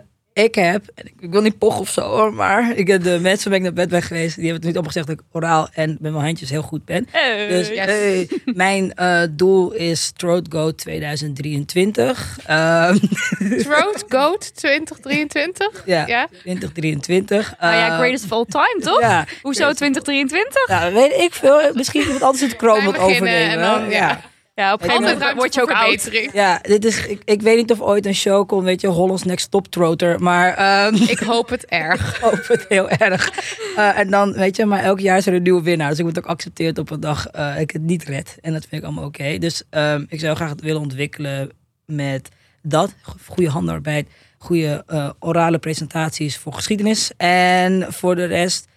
ik 0.44 0.54
heb, 0.54 0.84
ik, 1.20 1.30
wil 1.30 1.42
niet 1.42 1.58
pochen 1.58 1.80
of 1.80 1.88
zo 1.90 2.00
hoor, 2.00 2.34
maar 2.34 2.76
ik 2.76 2.86
heb 2.86 3.02
de 3.02 3.18
mensen 3.20 3.48
waar 3.48 3.58
ik 3.58 3.64
naar 3.64 3.72
bed 3.72 3.88
ben 3.88 4.02
geweest, 4.02 4.34
die 4.34 4.44
hebben 4.44 4.54
het 4.54 4.64
niet 4.64 4.72
allemaal 4.74 4.92
gezegd 4.92 5.06
dat 5.06 5.18
ik 5.18 5.22
oraal 5.32 5.68
en 5.72 5.96
met 6.00 6.12
mijn 6.12 6.24
handjes 6.24 6.50
heel 6.50 6.62
goed 6.62 6.84
ben. 6.84 7.08
Dus 7.48 7.68
yes. 7.68 7.78
hey, 7.84 8.28
mijn 8.44 8.94
eh, 8.94 9.22
doel 9.30 9.72
is 9.72 10.10
Throat 10.16 10.46
Goat 10.50 10.78
2023. 10.78 12.38
Ehm, 12.46 12.96
Throat 13.62 14.04
Goat 14.08 14.56
2023. 14.56 15.82
ja, 15.86 16.06
Ja. 16.06 16.26
2023. 16.30 17.54
Nou 17.60 17.74
ja, 17.74 17.88
Eh, 17.88 17.98
greatest 17.98 18.24
of 18.24 18.32
all 18.32 18.44
time, 18.48 18.76
toch? 18.80 19.00
Ja, 19.00 19.24
Hoezo 19.42 19.72
2023? 19.72 20.68
ja, 20.68 20.92
weet 20.92 21.12
ik 21.12 21.34
veel. 21.34 21.60
Misschien 21.74 22.00
iemand 22.02 22.22
anders 22.22 22.42
het 22.42 22.56
kroon 22.56 22.84
wat 22.84 22.98
overnemen. 22.98 23.50
en 23.50 23.60
dan, 23.60 23.90
ja. 23.90 23.90
Ja, 23.90 24.20
op 24.56 24.82
een 24.82 24.90
gegeven 24.90 25.18
moment 25.18 25.36
word 25.36 25.54
je 25.54 25.62
ook 25.62 25.70
oud. 25.70 26.00
verbetering. 26.00 26.32
Ja, 26.32 26.58
dit 26.62 26.84
is, 26.84 27.06
ik, 27.06 27.22
ik 27.24 27.42
weet 27.42 27.56
niet 27.56 27.70
of 27.70 27.80
ooit 27.80 28.06
een 28.06 28.14
show 28.14 28.48
komt, 28.48 28.64
weet 28.64 28.80
je, 28.80 28.86
Hollands 28.86 29.22
Next 29.22 29.50
Top 29.50 29.66
Trotter. 29.66 30.22
Maar 30.22 30.54
ehm, 30.54 30.94
Ik 31.16 31.18
hoop 31.18 31.48
het 31.48 31.66
erg. 31.66 32.08
ik 32.16 32.22
hoop 32.22 32.46
het 32.46 32.64
heel 32.68 32.88
erg. 32.88 33.32
Eh, 33.76 33.98
en 33.98 34.10
dan, 34.10 34.32
weet 34.32 34.56
je, 34.56 34.64
maar 34.64 34.82
elk 34.82 35.00
jaar 35.00 35.16
is 35.16 35.26
er 35.26 35.34
een 35.34 35.42
nieuwe 35.42 35.62
winnaar. 35.62 35.88
Dus 35.88 35.98
ik 35.98 36.04
word 36.04 36.18
ook 36.18 36.24
geaccepteerd 36.24 36.78
op 36.78 36.90
een 36.90 37.00
dag 37.00 37.26
eh, 37.26 37.60
ik 37.60 37.70
het 37.70 37.82
niet 37.82 38.04
red. 38.04 38.38
En 38.40 38.52
dat 38.52 38.66
vind 38.68 38.82
ik 38.82 38.88
allemaal 38.88 39.04
oké. 39.04 39.38
Dus 39.38 39.62
ehm, 39.70 40.04
ik 40.08 40.20
zou 40.20 40.36
graag 40.36 40.50
het 40.50 40.60
willen 40.60 40.80
ontwikkelen 40.80 41.50
met 41.86 42.28
dat. 42.62 42.94
Goede 43.26 43.50
handarbeid, 43.50 44.08
goede 44.38 44.84
eh, 44.86 45.10
orale 45.18 45.58
presentaties 45.58 46.38
voor 46.38 46.52
geschiedenis. 46.52 47.10
En 47.16 47.86
voor 47.88 48.14
de 48.14 48.24
rest 48.24 48.68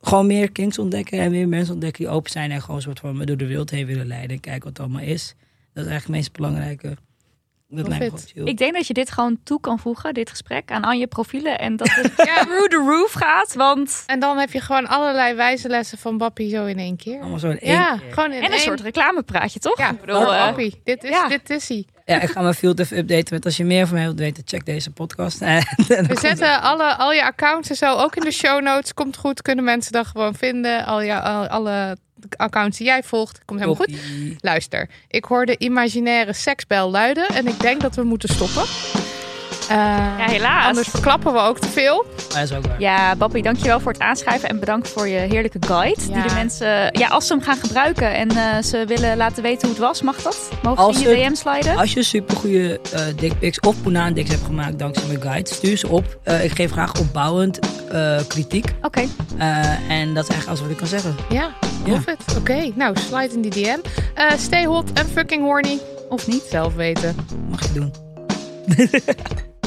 gewoon 0.00 0.26
meer 0.26 0.52
kings 0.52 0.78
ontdekken 0.78 1.18
en 1.18 1.30
meer 1.30 1.48
mensen 1.48 1.74
ontdekken 1.74 2.04
die 2.04 2.12
open 2.12 2.30
zijn. 2.30 2.50
En 2.50 2.60
gewoon 2.60 2.76
een 2.76 2.82
soort 2.82 3.00
van 3.00 3.24
door 3.24 3.36
de 3.36 3.46
wereld 3.46 3.70
heen 3.70 3.86
willen 3.86 4.06
leiden. 4.06 4.30
En 4.30 4.40
kijken 4.40 4.64
wat 4.64 4.76
het 4.76 4.80
allemaal 4.80 5.08
is. 5.08 5.34
Dat 5.72 5.84
is 5.84 5.90
eigenlijk 5.90 6.02
het 6.02 6.08
meest 6.08 6.32
belangrijke. 6.32 6.96
Dat 7.70 7.78
Love 7.78 7.88
lijkt 7.98 8.04
me 8.14 8.18
it. 8.20 8.24
gewoon 8.32 8.44
chill. 8.44 8.52
Ik 8.52 8.58
denk 8.58 8.74
dat 8.74 8.86
je 8.86 8.94
dit 8.94 9.10
gewoon 9.10 9.38
toe 9.44 9.60
kan 9.60 9.78
voegen, 9.78 10.14
dit 10.14 10.30
gesprek, 10.30 10.70
aan 10.70 10.82
al 10.84 10.92
je 10.92 11.06
profielen. 11.06 11.58
En 11.58 11.76
dat 11.76 11.88
het 11.90 12.12
Ja. 12.26 12.34
through 12.44 12.68
the 12.68 12.76
roof 12.86 13.12
gaat. 13.12 13.54
Want... 13.54 14.02
En 14.06 14.20
dan 14.20 14.38
heb 14.38 14.52
je 14.52 14.60
gewoon 14.60 14.86
allerlei 14.86 15.34
wijze 15.34 15.68
lessen 15.68 15.98
van 15.98 16.18
Bappie 16.18 16.50
zo 16.50 16.64
in 16.64 16.78
één 16.78 16.96
keer. 16.96 17.20
Allemaal 17.20 17.38
zo 17.38 17.48
in 17.50 17.58
één 17.60 17.72
Ja, 17.72 17.96
keer. 17.96 18.12
gewoon 18.12 18.32
in 18.32 18.38
En 18.38 18.44
een 18.44 18.50
één- 18.52 18.60
soort 18.60 18.80
reclamepraatje, 18.80 19.58
toch? 19.58 19.78
Ja, 19.78 19.90
ik 19.90 20.00
bedoel, 20.00 20.34
eh, 20.34 20.44
Bappie. 20.46 20.80
Dit 20.84 21.04
is, 21.04 21.10
ja. 21.10 21.28
dit 21.28 21.50
is 21.50 21.68
hij. 21.68 21.86
Ja, 22.04 22.20
ik 22.20 22.30
ga 22.30 22.40
mijn 22.40 22.54
field 22.54 22.78
even 22.80 22.96
updaten 22.98 23.34
met 23.34 23.44
als 23.44 23.56
je 23.56 23.64
meer 23.64 23.86
van 23.86 23.94
mij 23.96 24.04
wilt 24.04 24.18
weten, 24.18 24.42
check 24.46 24.64
deze 24.66 24.90
podcast. 24.90 25.38
We 26.08 26.16
zetten 26.20 26.62
alle, 26.62 26.96
al 26.96 27.12
je 27.12 27.24
accounts 27.24 27.70
en 27.70 27.76
zo 27.76 27.96
ook 27.96 28.16
in 28.16 28.22
de 28.22 28.30
show 28.30 28.62
notes. 28.62 28.94
Komt 28.94 29.16
goed, 29.16 29.42
kunnen 29.42 29.64
mensen 29.64 29.92
dat 29.92 30.06
gewoon 30.06 30.34
vinden. 30.34 30.84
Al 30.84 31.00
je, 31.02 31.20
al, 31.20 31.46
alle 31.46 31.96
accounts 32.36 32.78
die 32.78 32.86
jij 32.86 33.02
volgt. 33.02 33.40
Komt 33.44 33.60
helemaal 33.60 33.84
goed. 33.84 33.96
Luister, 34.40 34.88
ik 35.08 35.24
hoor 35.24 35.46
de 35.46 35.58
imaginaire 35.58 36.32
seksbel 36.32 36.90
luiden 36.90 37.28
en 37.28 37.46
ik 37.46 37.60
denk 37.60 37.80
dat 37.80 37.94
we 37.94 38.02
moeten 38.02 38.28
stoppen. 38.28 38.62
Ja, 39.68 40.16
helaas. 40.28 40.66
Anders 40.66 40.88
verklappen 40.88 41.32
we 41.32 41.38
ook 41.38 41.58
te 41.58 41.68
veel. 41.68 42.06
Dat 42.28 42.36
is 42.42 42.52
ook 42.52 42.66
waar. 42.66 42.80
Ja, 42.80 43.16
Bappie, 43.16 43.42
dankjewel 43.42 43.80
voor 43.80 43.92
het 43.92 44.00
aanschrijven 44.00 44.48
en 44.48 44.58
bedankt 44.60 44.88
voor 44.88 45.08
je 45.08 45.18
heerlijke 45.18 45.58
guide. 45.66 46.00
Ja. 46.08 46.12
Die 46.20 46.28
de 46.28 46.34
mensen, 46.34 46.68
ja, 46.98 47.08
als 47.08 47.26
ze 47.26 47.32
hem 47.32 47.42
gaan 47.42 47.56
gebruiken 47.56 48.14
en 48.14 48.28
eh, 48.30 48.62
ze 48.62 48.84
willen 48.86 49.16
laten 49.16 49.42
weten 49.42 49.60
hoe 49.68 49.76
het 49.76 49.86
was, 49.86 50.02
mag 50.02 50.22
dat? 50.22 50.48
Mogen 50.62 50.84
Als 50.84 50.96
ze 50.98 51.02
in 51.02 51.08
je 51.18 51.24
het- 51.24 51.34
DM 51.34 51.48
sliden? 51.48 51.76
Als 51.76 51.92
je 51.92 52.02
supergoeie 52.02 52.80
eh 52.92 53.00
dickpics 53.16 53.60
of 53.60 53.82
Punaan 53.82 54.12
dicks 54.12 54.30
hebt 54.30 54.44
gemaakt 54.44 54.78
dankzij 54.78 55.06
mijn 55.06 55.22
guide, 55.22 55.54
stuur 55.54 55.76
ze 55.76 55.88
op. 55.88 56.18
Eh, 56.22 56.44
ik 56.44 56.50
geef 56.52 56.70
graag 56.70 56.98
opbouwend 57.00 57.58
eh, 57.92 58.18
kritiek. 58.28 58.74
Oké, 58.82 59.00
Eh, 59.38 59.90
en 59.90 60.14
dat 60.14 60.22
is 60.28 60.30
eigenlijk 60.34 60.46
alles 60.46 60.60
wat 60.60 60.70
ik 60.70 60.76
kan 60.76 60.86
zeggen. 60.86 61.16
Ja, 61.28 61.50
love 61.86 62.10
it. 62.10 62.36
Oké, 62.36 62.70
nou, 62.74 62.96
slide 63.08 63.34
in 63.34 63.40
die 63.42 63.50
DM. 63.50 63.78
Eh, 64.14 64.30
stay 64.38 64.64
hot 64.66 64.92
en 64.92 65.06
fucking 65.08 65.42
horny. 65.44 65.78
of 66.08 66.26
niet? 66.26 66.42
Zelf 66.50 66.74
weten. 66.74 67.16
Mag 67.50 67.62
je 67.62 67.72
doen. 67.72 67.92